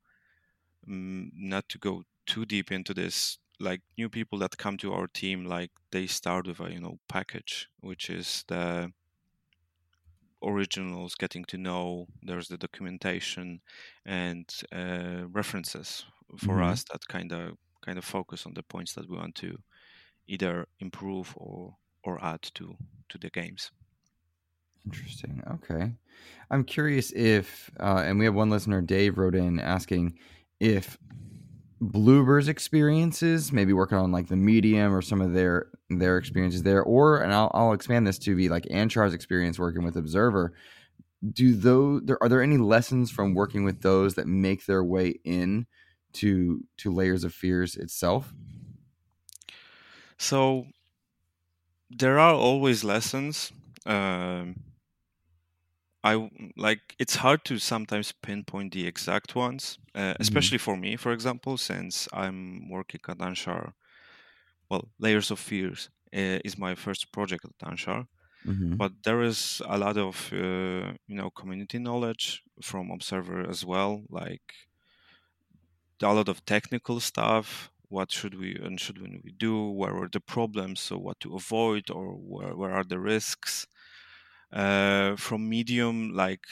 [0.88, 5.08] mm, not to go too deep into this, like new people that come to our
[5.08, 8.94] team, like they start with a you know package, which is the
[10.44, 13.60] originals getting to know there's the documentation
[14.06, 16.06] and uh, references
[16.38, 16.72] for mm-hmm.
[16.72, 17.52] us that kind of
[17.86, 19.58] kind of focus on the points that we want to
[20.28, 22.76] either improve or or add to
[23.10, 23.72] to the games
[24.86, 25.92] interesting okay
[26.52, 30.18] i'm curious if uh, and we have one listener dave wrote in asking
[30.60, 30.98] if
[31.80, 36.84] Bloober's experiences, maybe working on like the medium or some of their their experiences there,
[36.84, 40.54] or and I'll, I'll expand this to be like Anshar's experience working with Observer.
[41.32, 45.20] Do those there are there any lessons from working with those that make their way
[45.24, 45.68] in
[46.14, 48.34] to to layers of fears itself?
[50.18, 50.66] So
[51.92, 53.52] there are always lessons.
[53.86, 54.62] Um,
[56.08, 60.22] I like it's hard to sometimes pinpoint the exact ones, uh, mm-hmm.
[60.22, 63.74] especially for me, for example, since I'm working at Anshar.
[64.70, 68.08] Well, Layers of Fears uh, is my first project at Anshar,
[68.46, 68.76] mm-hmm.
[68.78, 74.04] but there is a lot of uh, you know community knowledge from Observer as well,
[74.10, 74.48] like
[76.02, 77.72] a lot of technical stuff.
[77.90, 79.70] What should we and should we do?
[79.72, 80.80] Where are the problems?
[80.82, 83.68] So what to avoid, or where where are the risks?
[84.52, 86.46] Uh, from medium like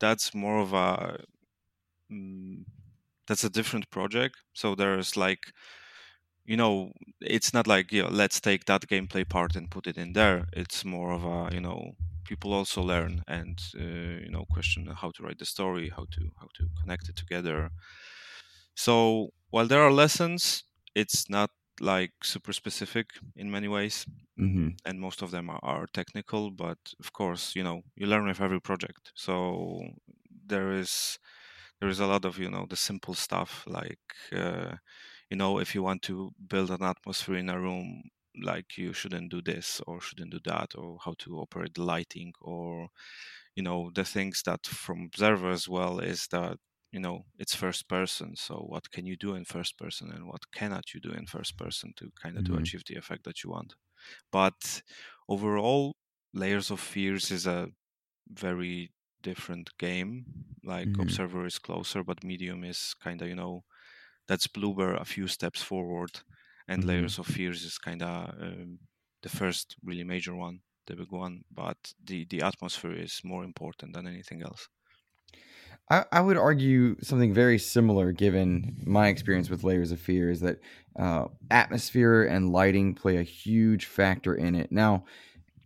[0.00, 1.24] that's more of a
[2.12, 2.64] mm,
[3.28, 4.36] that's a different project.
[4.54, 5.52] So there's like
[6.44, 9.96] you know it's not like you know, let's take that gameplay part and put it
[9.96, 10.46] in there.
[10.52, 11.92] It's more of a you know
[12.24, 13.82] people also learn and uh,
[14.24, 17.70] you know question how to write the story how to how to connect it together.
[18.74, 21.50] So while there are lessons it's not
[21.82, 24.06] like super specific in many ways
[24.38, 24.68] mm-hmm.
[24.86, 28.40] and most of them are, are, technical but of course you know you learn with
[28.40, 29.82] every project so
[30.46, 31.18] there is
[31.80, 33.98] there is a lot of you know the simple stuff like
[34.32, 34.76] uh,
[35.28, 38.02] you know if you want to build an atmosphere in a room
[38.40, 42.32] like you shouldn't do this or shouldn't do that or how to operate the lighting
[42.40, 42.88] or
[43.56, 46.56] you know the things that from observers well is that
[46.92, 50.50] you know it's first person so what can you do in first person and what
[50.52, 52.54] cannot you do in first person to kind of mm-hmm.
[52.54, 53.74] to achieve the effect that you want
[54.30, 54.82] but
[55.28, 55.96] overall
[56.34, 57.68] layers of fears is a
[58.28, 58.90] very
[59.22, 60.24] different game
[60.64, 61.02] like mm-hmm.
[61.02, 63.64] observer is closer but medium is kind of you know
[64.28, 66.20] that's Bloober a few steps forward,
[66.68, 66.88] and mm-hmm.
[66.88, 68.78] Layers of Fears is kind of um,
[69.22, 71.42] the first really major one, the big one.
[71.50, 74.68] But the the atmosphere is more important than anything else.
[75.90, 80.40] I, I would argue something very similar, given my experience with Layers of Fear, is
[80.40, 80.60] that
[80.98, 84.70] uh, atmosphere and lighting play a huge factor in it.
[84.70, 85.04] Now,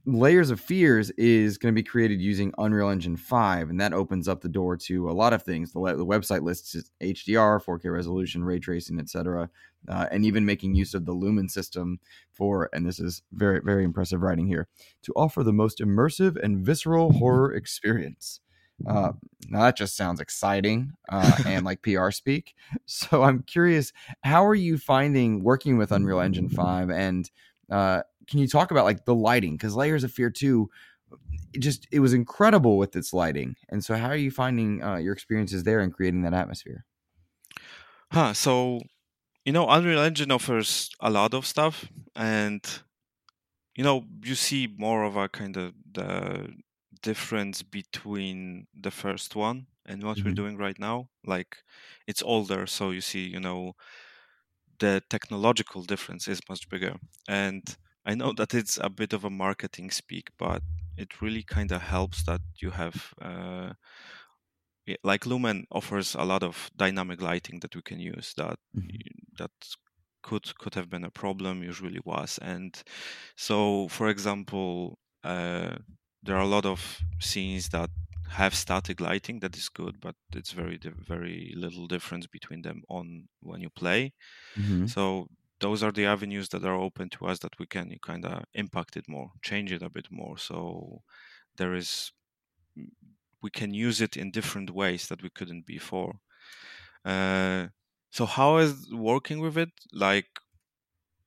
[0.09, 4.29] Layers of Fears is going to be created using Unreal Engine 5, and that opens
[4.29, 5.73] up the door to a lot of things.
[5.73, 9.51] The, the website lists HDR, 4K resolution, ray tracing, etc.,
[9.89, 11.99] uh, and even making use of the Lumen system
[12.33, 14.69] for, and this is very, very impressive writing here,
[15.03, 18.41] to offer the most immersive and visceral horror experience.
[18.85, 19.13] Uh,
[19.49, 22.55] now that just sounds exciting uh, and like PR speak.
[22.87, 27.31] So I'm curious, how are you finding working with Unreal Engine 5 and
[27.71, 29.53] uh, can you talk about like the lighting?
[29.53, 30.71] Because Layers of Fear 2,
[31.53, 33.57] it just it was incredible with its lighting.
[33.69, 36.85] And so, how are you finding uh, your experiences there and creating that atmosphere?
[38.13, 38.35] Huh.
[38.35, 38.81] So,
[39.45, 42.63] you know, Unreal Engine offers a lot of stuff, and
[43.77, 46.49] you know, you see more of a kind of the
[47.03, 50.29] difference between the first one and what mm-hmm.
[50.29, 51.09] we're doing right now.
[51.25, 51.59] Like,
[52.07, 53.75] it's older, so you see, you know,
[54.79, 56.97] the technological difference is much bigger.
[57.29, 57.63] And
[58.05, 60.63] I know that it's a bit of a marketing speak, but
[60.97, 63.73] it really kind of helps that you have, uh,
[65.03, 68.87] like Lumen offers a lot of dynamic lighting that we can use that mm-hmm.
[69.39, 69.51] that
[70.23, 72.39] could could have been a problem, usually was.
[72.43, 72.81] And
[73.37, 75.77] so, for example, uh,
[76.27, 77.91] there are a lot of scenes that
[78.31, 83.29] have static lighting that is good, but it's very very little difference between them on
[83.41, 84.13] when you play.
[84.57, 84.87] Mm-hmm.
[84.87, 85.29] So
[85.61, 88.97] those are the avenues that are open to us that we can kind of impact
[88.97, 90.37] it more, change it a bit more.
[90.37, 91.03] So
[91.57, 92.13] there is
[93.43, 96.17] we can use it in different ways that we couldn't before.
[97.05, 97.69] Uh,
[98.11, 99.71] so how is working with it?
[99.93, 100.27] Like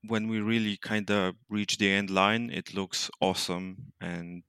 [0.04, 4.44] when we really kind of reach the end line, it looks awesome and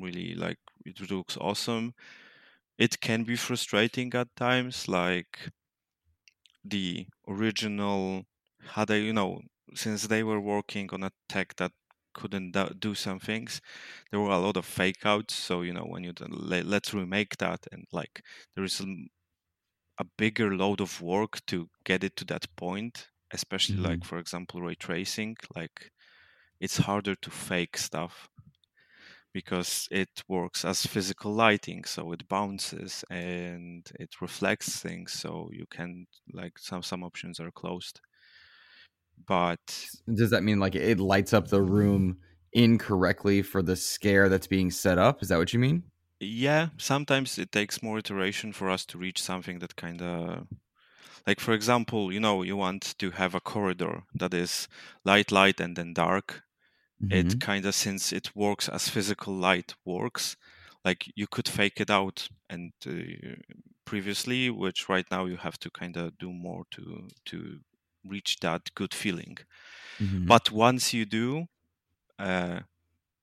[0.00, 1.94] really like it looks awesome.
[2.78, 5.50] It can be frustrating at times, like
[6.64, 8.24] the original
[8.72, 9.42] had they, you know,
[9.74, 11.72] since they were working on a tech that
[12.14, 13.60] couldn't do some things,
[14.10, 15.34] there were a lot of fake outs.
[15.34, 18.22] So you know, when you let's remake that, and like
[18.54, 18.86] there is a,
[19.98, 23.86] a bigger load of work to get it to that point, especially mm-hmm.
[23.86, 25.36] like for example ray tracing.
[25.54, 25.90] Like
[26.60, 28.28] it's harder to fake stuff
[29.34, 35.66] because it works as physical lighting so it bounces and it reflects things so you
[35.66, 38.00] can like some some options are closed.
[39.26, 42.18] But does that mean like it lights up the room
[42.52, 45.22] incorrectly for the scare that's being set up?
[45.22, 45.84] Is that what you mean?
[46.20, 50.46] Yeah sometimes it takes more iteration for us to reach something that kind of
[51.26, 54.68] like for example you know you want to have a corridor that is
[55.04, 56.43] light light and then dark
[57.08, 57.28] mm-hmm.
[57.28, 60.36] it kind of since it works as physical light works
[60.84, 62.92] like you could fake it out and uh,
[63.84, 67.60] previously which right now you have to kind of do more to to
[68.04, 69.36] reach that good feeling
[69.98, 70.26] mm-hmm.
[70.26, 71.46] but once you do
[72.18, 72.60] uh,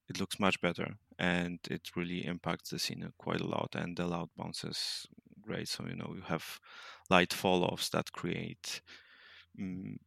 [0.10, 4.06] it looks much better and it really impacts the scene quite a lot and the
[4.06, 5.08] loud bounces
[5.42, 6.60] great so you know you have
[7.10, 8.82] light fall offs that create
[9.60, 9.98] um,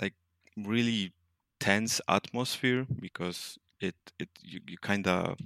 [0.00, 0.14] like
[0.56, 1.12] really
[1.60, 5.36] tense atmosphere because it it you, you kind of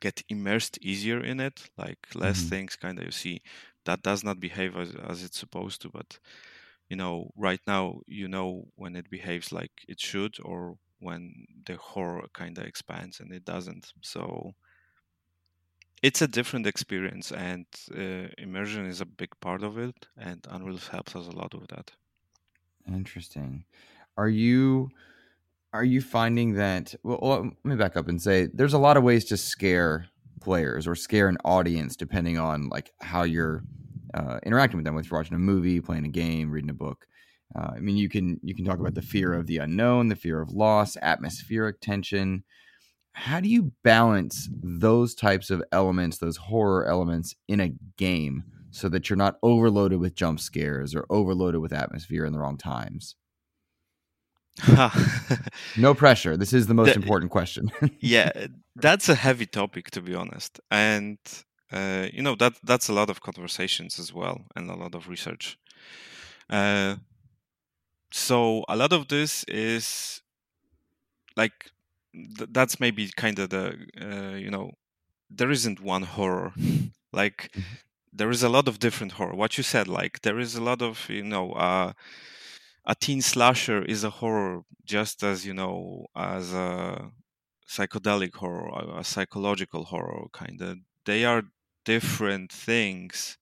[0.00, 2.48] get immersed easier in it like less mm-hmm.
[2.50, 3.40] things kind of you see.
[3.84, 6.18] That does not behave as, as it's supposed to but
[6.88, 11.76] you know right now you know when it behaves like it should or when the
[11.76, 13.92] horror kind of expands and it doesn't.
[14.00, 14.54] So
[16.02, 20.78] it's a different experience and uh, immersion is a big part of it and unreal
[20.78, 21.90] helps us a lot with that.
[22.88, 23.64] Interesting.
[24.16, 24.90] Are you
[25.76, 29.02] are you finding that well, let me back up and say there's a lot of
[29.02, 30.06] ways to scare
[30.40, 33.62] players or scare an audience depending on like how you're
[34.14, 37.06] uh, interacting with them whether you're watching a movie playing a game reading a book.
[37.54, 40.16] Uh, i mean you can you can talk about the fear of the unknown the
[40.16, 42.42] fear of loss atmospheric tension.
[43.12, 48.88] How do you balance those types of elements those horror elements in a game so
[48.88, 53.14] that you're not overloaded with jump scares or overloaded with atmosphere in the wrong times
[55.76, 56.36] no pressure.
[56.36, 57.70] This is the most important question.
[58.00, 58.30] yeah,
[58.74, 61.18] that's a heavy topic to be honest, and
[61.72, 65.08] uh, you know that that's a lot of conversations as well, and a lot of
[65.08, 65.58] research.
[66.48, 66.96] Uh,
[68.10, 70.22] so a lot of this is
[71.36, 71.70] like
[72.12, 74.72] th- that's maybe kind of the uh, you know
[75.28, 76.52] there isn't one horror
[77.12, 77.74] like mm-hmm.
[78.12, 80.80] there is a lot of different horror what you said like there is a lot
[80.82, 81.92] of you know uh
[82.86, 87.10] a teen slasher is a horror just as you know as a
[87.68, 91.42] psychedelic horror a psychological horror kind of they are
[91.84, 93.38] different things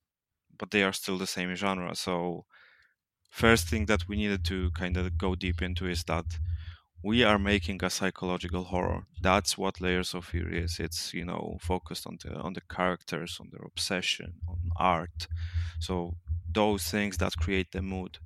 [0.59, 1.95] but they are still the same genre.
[1.97, 2.47] So
[3.31, 6.39] first thing that we needed to kind of go deep into is that
[7.03, 9.07] we are making a psychological horror.
[9.21, 10.81] That's what layers of fear is.
[10.81, 15.29] It's you know focused on the on the characters on their obsession on art.
[15.81, 16.17] So
[16.51, 18.19] those things that create the mood.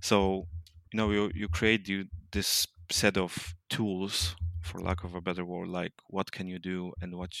[0.00, 0.48] So
[0.96, 5.44] you know you, you create you, this set of tools for lack of a better
[5.44, 7.32] word like what can you do and what,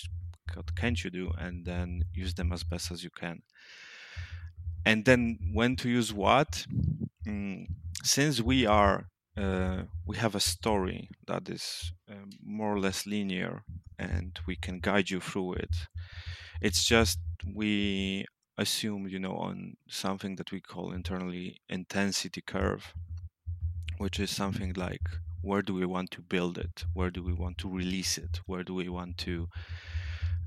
[0.54, 3.40] what can't you do and then use them as best as you can.
[4.84, 6.66] And then when to use what?
[7.26, 7.66] Mm,
[8.02, 9.06] since we are
[9.38, 13.62] uh, we have a story that is uh, more or less linear
[13.98, 15.74] and we can guide you through it
[16.62, 17.18] it's just
[17.54, 18.24] we
[18.56, 22.94] assume you know on something that we call internally intensity curve
[23.98, 25.02] which is something like
[25.42, 26.84] where do we want to build it?
[26.92, 28.40] Where do we want to release it?
[28.46, 29.48] Where do we want to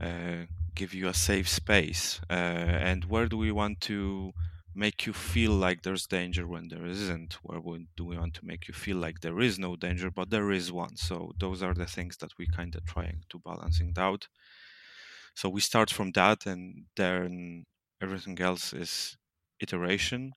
[0.01, 0.45] uh,
[0.75, 2.19] give you a safe space?
[2.29, 4.33] Uh, and where do we want to
[4.75, 7.33] make you feel like there's danger when there isn't?
[7.43, 7.59] Where
[7.95, 10.71] do we want to make you feel like there is no danger, but there is
[10.71, 10.97] one?
[10.97, 14.27] So those are the things that we kind of trying to balancing out.
[15.35, 17.65] So we start from that, and then
[18.01, 19.17] everything else is
[19.59, 20.33] iteration.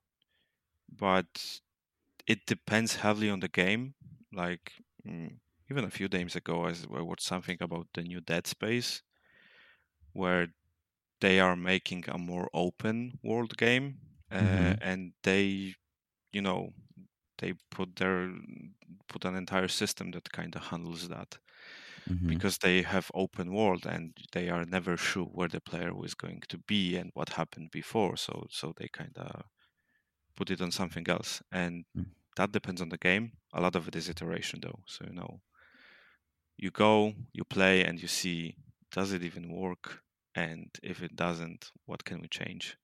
[0.88, 1.60] But
[2.26, 3.94] it depends heavily on the game.
[4.32, 4.72] Like
[5.06, 5.38] mm,
[5.70, 9.02] even a few days ago, I watched something about the new Dead Space,
[10.12, 10.48] where
[11.20, 13.98] they are making a more open world game,
[14.30, 14.72] uh, mm-hmm.
[14.82, 15.74] and they,
[16.32, 16.70] you know,
[17.38, 18.30] they put their
[19.08, 21.38] put an entire system that kind of handles that.
[22.10, 22.28] Mm-hmm.
[22.28, 26.42] Because they have open world and they are never sure where the player was going
[26.48, 29.44] to be and what happened before, so so they kind of
[30.36, 31.42] put it on something else.
[31.52, 32.06] And mm.
[32.36, 33.32] that depends on the game.
[33.52, 34.80] A lot of it is iteration though.
[34.86, 35.40] So you know
[36.56, 38.56] you go, you play and you see
[38.92, 40.02] does it even work?
[40.34, 42.76] And if it doesn't, what can we change?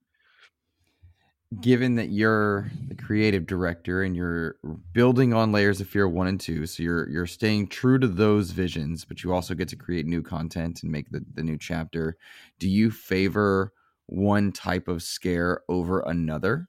[1.60, 4.56] Given that you're the creative director and you're
[4.92, 8.50] building on layers of fear one and two, so you're you're staying true to those
[8.50, 12.18] visions, but you also get to create new content and make the, the new chapter.
[12.58, 13.72] Do you favor
[14.06, 16.68] one type of scare over another?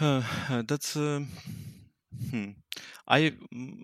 [0.00, 1.28] Uh, that's um,
[2.30, 2.50] hmm.
[3.06, 3.82] I mm,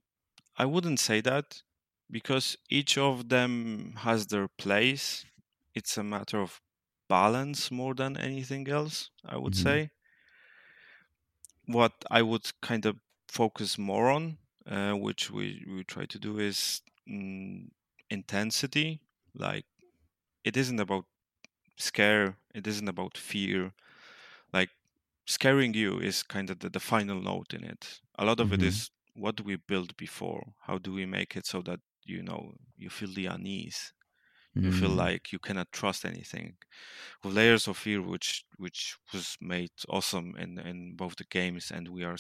[0.57, 1.63] I wouldn't say that
[2.11, 5.25] because each of them has their place.
[5.75, 6.61] It's a matter of
[7.09, 9.11] balance more than anything else.
[9.25, 9.69] I would mm-hmm.
[9.69, 9.91] say.
[11.67, 12.97] What I would kind of
[13.29, 17.71] focus more on, uh, which we we try to do, is mm,
[18.11, 19.01] intensity.
[19.35, 19.67] Like
[20.45, 21.07] it isn't about
[21.77, 22.37] scare.
[22.55, 23.73] It isn't about fear.
[25.31, 28.01] Scaring you is kind of the, the final note in it.
[28.19, 28.55] A lot of mm-hmm.
[28.55, 30.55] it is what do we build before?
[30.67, 33.93] How do we make it so that you know you feel the unease?
[34.57, 34.67] Mm-hmm.
[34.67, 34.99] You feel mm-hmm.
[34.99, 36.55] like you cannot trust anything.
[37.23, 41.87] With layers of fear, which which was made awesome in in both the games, and
[41.87, 42.17] we are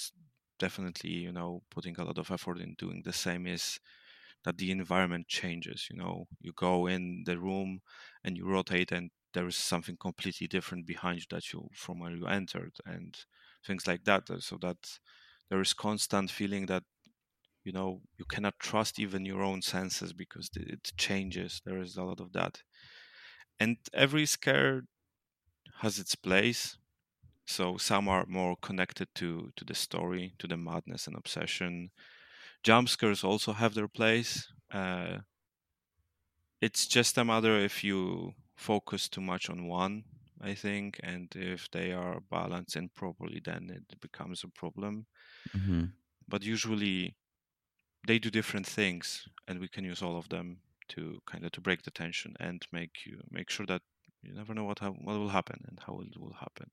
[0.61, 3.44] definitely you know putting a lot of effort in doing the same.
[3.44, 3.80] Is
[4.44, 5.88] that the environment changes?
[5.90, 7.80] You know, you go in the room
[8.22, 12.14] and you rotate, and there is something completely different behind you that you from where
[12.16, 13.24] you entered and
[13.64, 14.99] things like that uh, so that
[15.49, 16.85] there is constant feeling that
[17.64, 22.05] you know you cannot trust even your own senses because it changes there is a
[22.05, 22.62] lot of that.
[23.59, 24.83] And every scare
[25.81, 26.78] has its place
[27.47, 31.91] so some are more connected to to the story to the madness and obsession.
[32.64, 35.20] Jump scares also have their place uh,
[36.61, 40.04] it's just a matter if you focus too much on one
[40.40, 45.06] I think, and if they are balanced improperly, then it becomes a problem.
[45.54, 45.84] Mm-hmm.
[46.26, 47.16] But usually,
[48.06, 51.61] they do different things, and we can use all of them to kind of to
[51.61, 53.82] break the tension and make you make sure that
[54.22, 56.70] you never know what ha- what will happen and how it will happen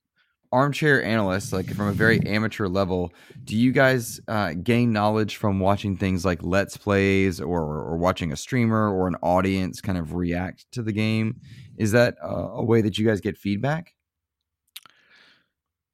[0.52, 5.60] armchair analysts, like from a very amateur level, do you guys uh, gain knowledge from
[5.60, 10.14] watching things like let's plays or, or watching a streamer or an audience kind of
[10.14, 11.42] react to the game?
[11.78, 13.94] Is that uh, a way that you guys get feedback?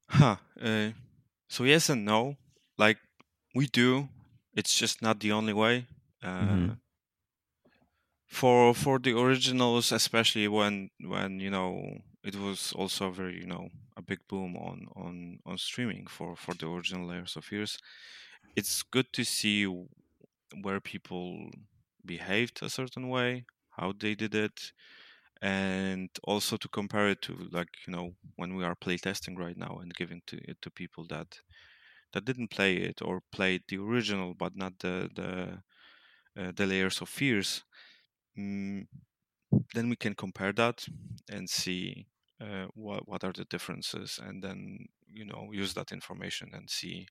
[0.07, 0.37] Huh.
[0.61, 0.89] Uh,
[1.49, 2.37] so yes and no.
[2.77, 2.97] Like
[3.55, 4.09] we do.
[4.55, 5.87] It's just not the only way.
[6.23, 6.73] Mm-hmm.
[8.39, 13.69] For for the originals, especially when when you know it was also very you know
[13.95, 17.77] a big boom on on on streaming for for the original layers of fears
[18.55, 19.59] it's good to see
[20.63, 21.51] where people
[22.05, 23.45] behaved a certain way
[23.79, 24.73] how they did it
[25.41, 28.07] and also to compare it to like you know
[28.37, 31.29] when we are playtesting right now and giving to it to people that
[32.13, 35.63] that didn't play it or played the original but not the the
[36.41, 37.63] uh, the layers of fears
[38.37, 38.87] mm,
[39.73, 40.85] then we can compare that
[41.29, 42.07] and see
[42.41, 47.07] uh, what what are the differences and then you know use that information and see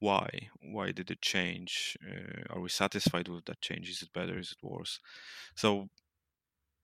[0.00, 1.96] why why did it change?
[2.06, 3.90] Uh, are we satisfied with that change?
[3.90, 4.38] Is it better?
[4.38, 5.00] Is it worse?
[5.56, 5.88] So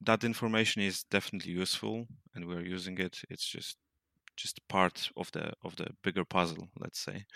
[0.00, 3.22] that information is definitely useful and we're using it.
[3.30, 3.78] It's just
[4.36, 7.26] just part of the of the bigger puzzle let's say.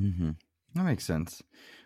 [0.00, 0.30] Mm-hmm.
[0.74, 1.42] that makes sense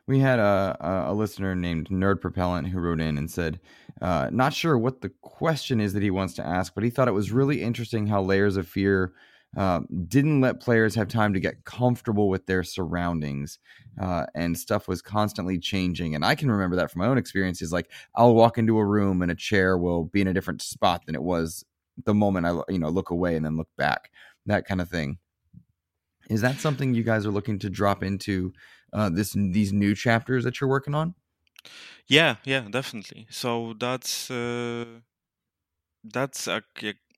[0.07, 3.61] we had a, a listener named Nerd Propellant who wrote in and said,
[4.01, 7.09] uh, not sure what the question is that he wants to ask, but he thought
[7.09, 9.13] it was really interesting how Layers of Fear
[9.57, 13.59] uh, didn't let players have time to get comfortable with their surroundings,
[14.01, 16.15] uh, and stuff was constantly changing.
[16.15, 17.73] And I can remember that from my own experiences.
[17.73, 21.07] Like I'll walk into a room and a chair will be in a different spot
[21.07, 21.65] than it was
[22.05, 24.11] the moment I you know look away and then look back,
[24.45, 25.17] that kind of thing.
[26.29, 28.53] Is that something you guys are looking to drop into
[28.93, 31.14] uh, this these new chapters that you're working on?
[32.07, 33.26] Yeah, yeah, definitely.
[33.30, 35.01] So that's uh,
[36.05, 36.62] that's a,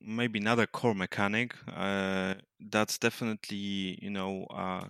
[0.01, 1.55] maybe not a core mechanic.
[1.67, 4.89] Uh, that's definitely you know uh,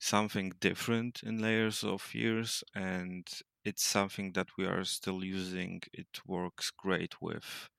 [0.00, 3.28] something different in layers of fears, and
[3.64, 5.82] it's something that we are still using.
[5.92, 7.70] It works great with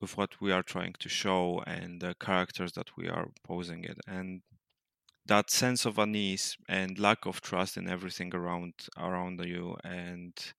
[0.00, 3.98] with what we are trying to show and the characters that we are posing it
[4.06, 4.42] and
[5.26, 10.54] that sense of unease and lack of trust in everything around around you and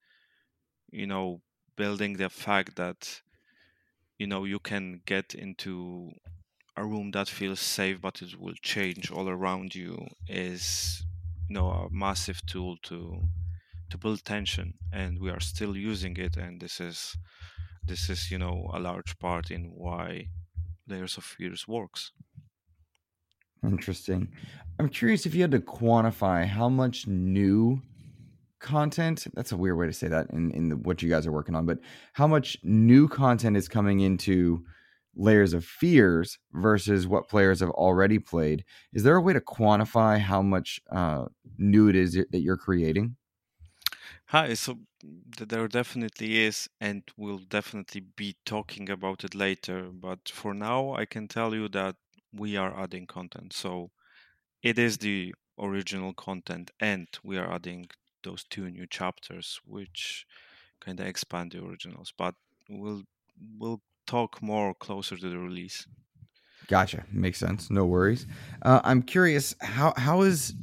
[0.92, 1.42] you know
[1.76, 3.22] building the fact that
[4.18, 6.12] you know you can get into
[6.78, 11.06] a room that feels safe but it will change all around you is
[11.50, 13.24] you know a massive tool to
[13.90, 14.76] to build tension.
[14.92, 17.18] And we are still using it and this is
[17.84, 20.30] this is you know a large part in why
[20.88, 22.12] layers of fears works
[23.68, 24.30] Interesting.
[24.80, 27.82] I'm curious if you had to quantify how much new
[28.66, 31.32] content that's a weird way to say that in, in the, what you guys are
[31.32, 31.78] working on but
[32.14, 34.64] how much new content is coming into
[35.16, 40.18] layers of fears versus what players have already played is there a way to quantify
[40.18, 41.26] how much uh,
[41.60, 43.16] new it is that you're creating
[44.26, 44.80] hi so
[45.38, 51.06] there definitely is and we'll definitely be talking about it later but for now i
[51.06, 51.96] can tell you that
[52.36, 53.54] we are adding content.
[53.54, 53.92] So
[54.62, 57.88] it is the original content, and we are adding
[58.24, 60.26] those two new chapters, which
[60.80, 62.14] kind of expand the originals.
[62.18, 62.36] But
[62.70, 63.04] we'll
[63.58, 65.88] we'll talk more closer to the release.
[66.68, 67.06] Gotcha.
[67.12, 67.70] Makes sense.
[67.70, 68.26] No worries.
[68.62, 70.54] Uh, I'm curious how how is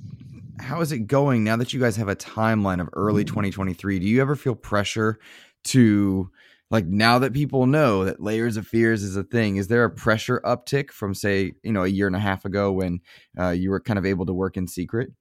[0.59, 3.98] how is it going now that you guys have a timeline of early 2023?
[3.98, 5.18] Do you ever feel pressure
[5.64, 6.30] to
[6.72, 9.90] like now that people know that layers of fears is a thing is there a
[9.90, 13.00] pressure uptick from say you know a year and a half ago when
[13.38, 15.12] uh, you were kind of able to work in secret?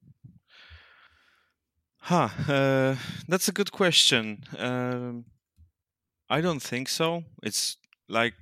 [1.98, 2.96] Huh uh,
[3.28, 4.42] that's a good question.
[4.58, 5.26] Um,
[6.28, 7.22] i don't think so.
[7.42, 7.76] It's
[8.08, 8.34] like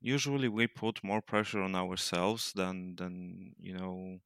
[0.00, 4.18] usually we put more pressure on ourselves than than you know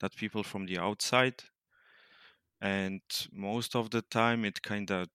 [0.00, 1.42] that people from the outside.
[2.60, 3.02] And
[3.32, 5.08] most of the time it kind of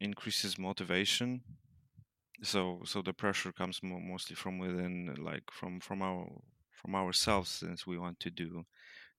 [0.00, 1.44] increases motivation.
[2.42, 6.42] So so the pressure comes mostly from within like from from our
[6.72, 8.66] from ourselves since we want to do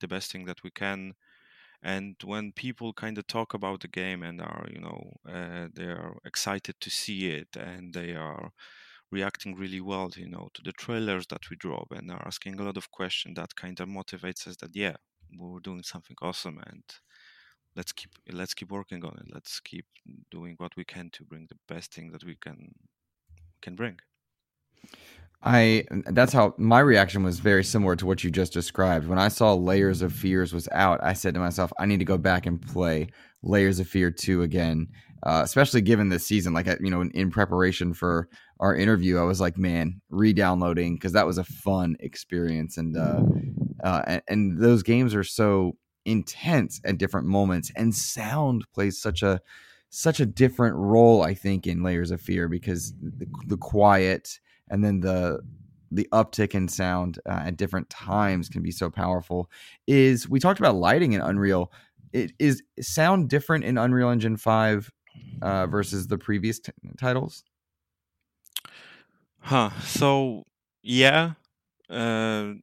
[0.01, 1.15] the best thing that we can.
[1.83, 5.85] And when people kind of talk about the game and are you know uh, they
[5.85, 8.53] are excited to see it and they are
[9.11, 12.63] reacting really well you know to the trailers that we drop and are asking a
[12.63, 14.97] lot of questions that kind of motivates us that yeah
[15.37, 16.83] we're doing something awesome and
[17.75, 19.85] let's keep let's keep working on it let's keep
[20.31, 22.73] doing what we can to bring the best thing that we can
[23.61, 23.97] can bring
[25.43, 29.07] I that's how my reaction was very similar to what you just described.
[29.07, 32.05] When I saw Layers of Fears was out, I said to myself, I need to
[32.05, 33.09] go back and play
[33.43, 34.87] Layers of Fear 2 again.
[35.23, 38.27] Uh, especially given this season, like you know, in, in, preparation for
[38.59, 43.23] our interview, I was like, man, re-downloading because that was a fun experience, and uh,
[43.83, 49.23] uh, and, and those games are so intense at different moments, and sound plays such
[49.23, 49.41] a
[49.89, 54.83] such a different role, I think, in Layers of Fear because the, the quiet and
[54.83, 55.39] then the
[55.91, 59.49] the uptick in sound uh, at different times can be so powerful.
[59.87, 61.71] Is we talked about lighting in Unreal.
[62.11, 64.91] It is sound different in Unreal Engine five
[65.41, 67.43] uh, versus the previous t- titles.
[69.39, 69.69] Huh.
[69.81, 70.43] So
[70.81, 71.33] yeah.
[71.89, 72.53] Uh,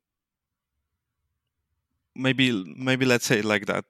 [2.14, 3.84] maybe maybe let's say like that.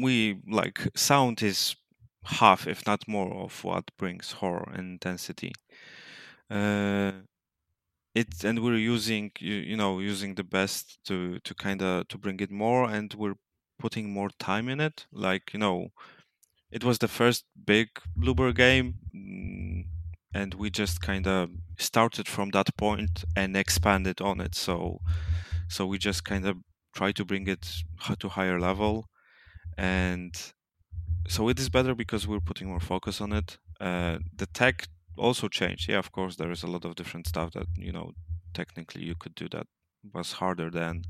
[0.00, 1.76] We like sound is
[2.24, 5.52] half, if not more, of what brings horror and intensity.
[6.50, 7.12] Uh,
[8.14, 12.18] it and we're using you, you know using the best to to kind of to
[12.18, 13.36] bring it more and we're
[13.78, 15.88] putting more time in it like you know
[16.70, 17.88] it was the first big
[18.18, 19.84] bloober game mm,
[20.34, 25.00] and we just kind of started from that point and expanded on it so
[25.68, 26.56] so we just kind of
[26.98, 27.64] try to bring it
[28.20, 28.94] to higher level
[29.76, 30.32] and
[31.34, 34.88] so it is better because we're putting more focus on it uh, the tech
[35.18, 35.88] also changed.
[35.88, 38.12] Yeah, of course, there is a lot of different stuff that you know
[38.54, 39.66] technically you could do that
[40.14, 41.02] was harder than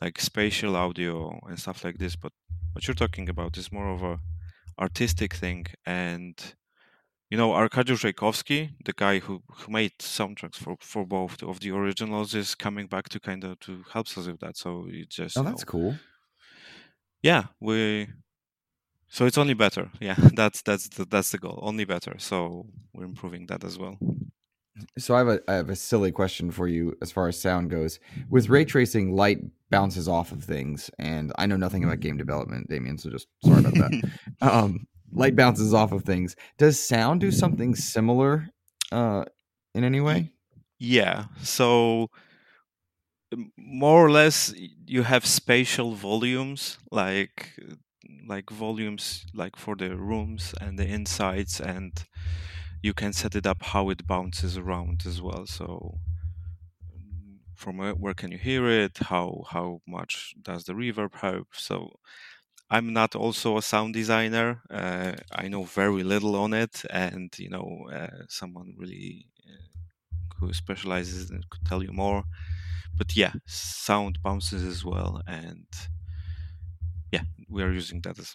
[0.00, 2.16] like spatial audio and stuff like this.
[2.16, 2.32] But
[2.72, 4.20] what you're talking about is more of a
[4.78, 6.54] artistic thing, and
[7.30, 11.72] you know, Arkady Reikowski, the guy who, who made soundtracks for, for both of the
[11.72, 14.56] originals, is coming back to kind of to help us with that.
[14.56, 15.94] So it just oh, that's know, cool.
[17.22, 18.08] Yeah, we
[19.08, 19.90] so it's only better.
[20.00, 21.58] Yeah, that's that's the, that's the goal.
[21.62, 22.16] Only better.
[22.18, 23.98] So we're improving that as well.
[24.98, 27.70] So I have a I have a silly question for you as far as sound
[27.70, 27.98] goes.
[28.28, 29.38] With ray tracing, light
[29.70, 32.98] bounces off of things, and I know nothing about game development, Damien.
[32.98, 34.10] So just sorry about that.
[34.42, 36.36] um, light bounces off of things.
[36.58, 38.48] Does sound do something similar
[38.92, 39.24] uh,
[39.74, 40.32] in any way?
[40.78, 41.26] Yeah.
[41.42, 42.10] So
[43.56, 44.52] more or less,
[44.86, 47.58] you have spatial volumes like
[48.26, 52.04] like volumes like for the rooms and the insides and
[52.82, 55.98] you can set it up how it bounces around as well so
[57.54, 61.98] from where, where can you hear it how how much does the reverb help so
[62.70, 67.48] i'm not also a sound designer uh, i know very little on it and you
[67.48, 69.78] know uh, someone really uh,
[70.38, 72.24] who specializes in could tell you more
[72.96, 75.66] but yeah sound bounces as well and
[77.12, 78.34] yeah, we are using that as.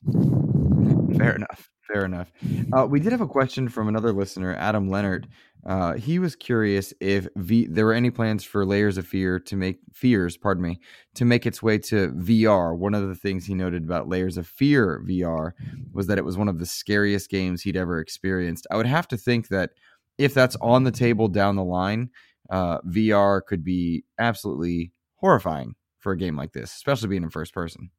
[1.17, 1.69] Fair enough.
[1.91, 2.31] Fair enough.
[2.73, 5.27] Uh, we did have a question from another listener, Adam Leonard.
[5.65, 9.55] Uh, he was curious if v- there were any plans for Layers of Fear to
[9.55, 10.79] make fears, pardon me,
[11.15, 12.75] to make its way to VR.
[12.75, 15.51] One of the things he noted about Layers of Fear VR
[15.93, 18.65] was that it was one of the scariest games he'd ever experienced.
[18.71, 19.71] I would have to think that
[20.17, 22.09] if that's on the table down the line,
[22.49, 27.53] uh, VR could be absolutely horrifying for a game like this, especially being in first
[27.53, 27.91] person.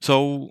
[0.00, 0.50] So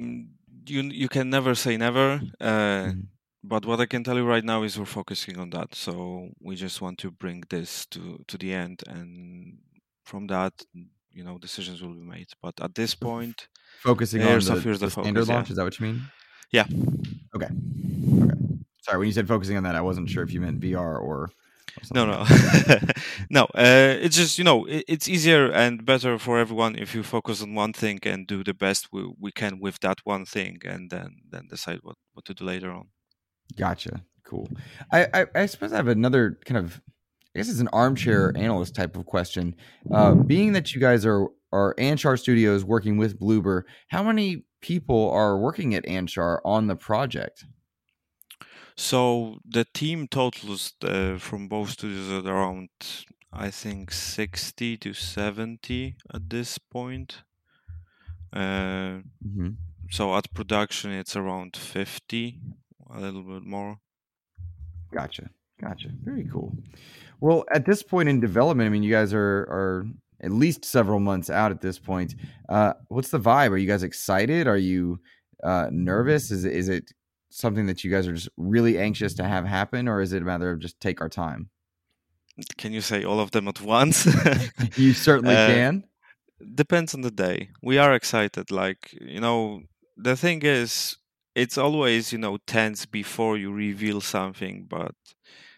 [0.00, 0.28] mm,
[0.66, 2.20] you you can never say never.
[2.40, 3.06] Uh, mm.
[3.42, 5.74] But what I can tell you right now is we're focusing on that.
[5.74, 9.58] So we just want to bring this to to the end, and
[10.04, 10.52] from that,
[11.12, 12.28] you know, decisions will be made.
[12.42, 13.48] But at this point,
[13.82, 15.48] focusing on the, the, the standard launch.
[15.48, 15.52] Yeah.
[15.52, 16.02] Is that what you mean?
[16.50, 16.66] Yeah.
[17.34, 17.48] Okay.
[18.22, 18.34] Okay.
[18.82, 21.30] Sorry, when you said focusing on that, I wasn't sure if you meant VR or
[21.92, 22.24] no, no,
[23.30, 23.44] no.
[23.54, 27.42] Uh, it's just you know it, it's easier and better for everyone if you focus
[27.42, 30.90] on one thing and do the best we, we can with that one thing, and
[30.90, 32.88] then then decide what what to do later on.
[33.56, 34.02] Gotcha.
[34.24, 34.48] Cool.
[34.92, 36.80] I I, I suppose I have another kind of
[37.34, 39.54] I guess it's an armchair analyst type of question.
[39.92, 45.10] Uh, being that you guys are are Anshar Studios working with Bloober, how many people
[45.10, 47.44] are working at Anshar on the project?
[48.76, 52.68] So the team totals uh, from both studios at around,
[53.32, 57.22] I think, 60 to 70 at this point.
[58.32, 59.50] Uh, mm-hmm.
[59.90, 62.40] So at production, it's around 50,
[62.94, 63.78] a little bit more.
[64.92, 65.30] Gotcha.
[65.60, 65.88] Gotcha.
[66.04, 66.56] Very cool.
[67.20, 69.86] Well, at this point in development, I mean, you guys are are
[70.20, 72.14] at least several months out at this point.
[72.48, 73.50] Uh, what's the vibe?
[73.50, 74.46] Are you guys excited?
[74.46, 75.00] Are you
[75.42, 76.30] uh, nervous?
[76.30, 76.92] Is it, is it
[77.30, 80.24] something that you guys are just really anxious to have happen, or is it a
[80.24, 81.50] matter of just take our time?
[82.58, 84.06] Can you say all of them at once?
[84.76, 85.84] you certainly uh, can.
[86.54, 87.50] Depends on the day.
[87.62, 88.50] We are excited.
[88.50, 89.62] Like, you know,
[89.96, 90.98] the thing is,
[91.36, 94.96] it's always, you know, tense before you reveal something, but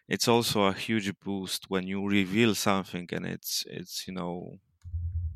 [0.08, 4.58] it's also a huge boost when you reveal something and it's it's you know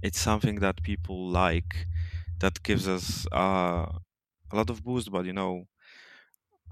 [0.02, 1.86] it's something that people like
[2.40, 3.86] that gives us uh,
[4.52, 5.66] a lot of boost but you know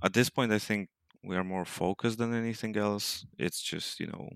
[0.02, 0.88] at this point i think
[1.22, 4.28] we are more focused than anything else it's just you know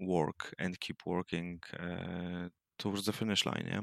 [0.00, 3.82] work and keep working uh, towards the finish line yeah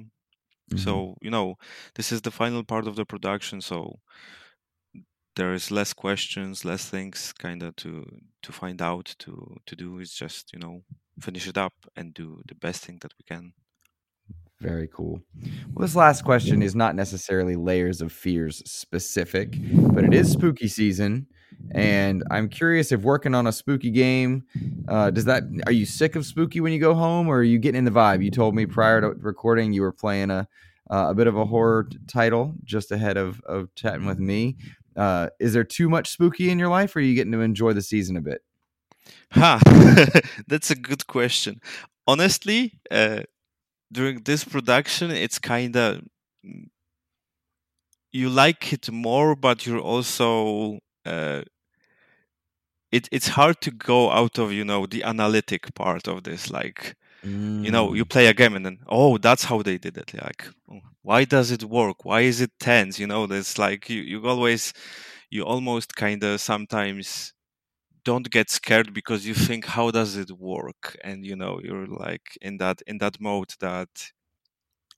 [0.71, 0.77] mm-hmm.
[0.77, 1.55] so you know
[1.95, 3.99] this is the final part of the production so
[5.35, 8.05] there is less questions less things kind of to
[8.41, 10.81] to find out to to do is just you know
[11.19, 13.53] finish it up and do the best thing that we can
[14.61, 15.21] very cool.
[15.73, 19.57] Well, this last question is not necessarily layers of fears specific,
[19.93, 21.27] but it is spooky season,
[21.71, 24.43] and I'm curious if working on a spooky game,
[24.87, 27.59] uh, does that are you sick of spooky when you go home, or are you
[27.59, 28.23] getting in the vibe?
[28.23, 30.47] You told me prior to recording you were playing a
[30.89, 34.55] uh, a bit of a horror title just ahead of of chatting with me.
[34.95, 37.73] Uh, is there too much spooky in your life, or are you getting to enjoy
[37.73, 38.41] the season a bit?
[39.31, 39.59] Ha,
[40.47, 41.61] that's a good question.
[42.07, 43.21] Honestly, uh,
[43.91, 46.01] during this production, it's kind of
[46.45, 46.69] mm,
[48.11, 51.41] you like it more, but you're also uh,
[52.91, 56.95] it, it's hard to go out of you know the analytic part of this like
[57.25, 57.63] mm.
[57.63, 58.09] you know you mm.
[58.09, 61.51] play a game and then oh that's how they did it like oh, why does
[61.51, 62.05] it work?
[62.05, 62.99] Why is it tense?
[62.99, 64.73] You know there's like you, you always
[65.29, 67.33] you almost kind of sometimes
[68.05, 70.97] don't get scared because you think how does it work?
[71.03, 73.89] And you know you're like in that in that mode that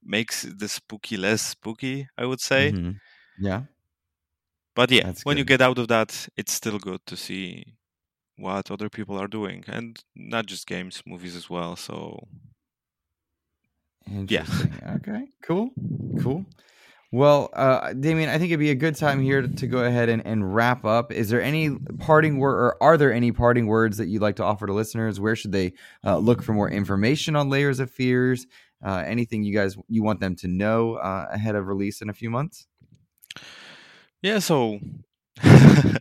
[0.04, 2.74] makes the spooky less spooky i would say.
[2.74, 2.92] Mm-hmm.
[3.40, 3.64] yeah.
[4.76, 5.40] But yeah That's when good.
[5.40, 7.76] you get out of that it's still good to see
[8.38, 12.28] what other people are doing and not just games movies as well so
[14.10, 14.46] yeah
[14.96, 15.72] okay cool
[16.22, 16.46] cool
[17.12, 20.10] well, uh, Damien, I think it'd be a good time here to, to go ahead
[20.10, 21.14] and, and, wrap up.
[21.14, 24.44] Is there any parting word, or are there any parting words that you'd like to
[24.44, 25.18] offer to listeners?
[25.18, 25.72] Where should they
[26.06, 28.46] uh, look for more information on Layers of Fears?
[28.86, 32.14] Uh, anything you guys you want them to know uh, ahead of release in a
[32.14, 32.68] few months?
[34.22, 34.80] Yeah, so
[35.44, 35.98] uh,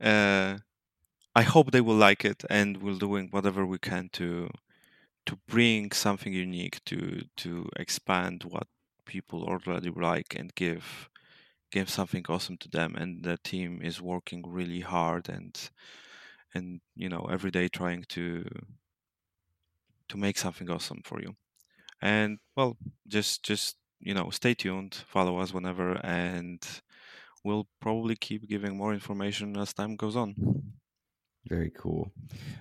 [0.00, 4.48] I hope they will like it, and we're doing whatever we can to
[5.28, 8.68] to bring something unique to to expand what
[9.06, 11.08] people already like and give
[11.72, 12.96] give something awesome to them.
[12.96, 15.54] And the team is working really hard and
[16.54, 18.44] and you know every day trying to
[20.08, 21.36] to make something awesome for you
[22.02, 22.78] and well
[23.08, 26.82] just just you know stay tuned follow us whenever and
[27.44, 30.34] we'll probably keep giving more information as time goes on
[31.48, 32.12] very cool.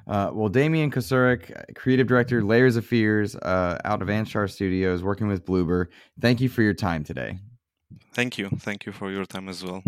[0.07, 5.27] Uh, well, Damian Kosurik, creative director, Layers of Fears, uh, out of Anshar Studios, working
[5.27, 5.88] with Bloober.
[6.22, 7.39] Thank you for your time today.
[8.14, 8.49] Thank you.
[8.49, 9.84] Thank you for your time as well.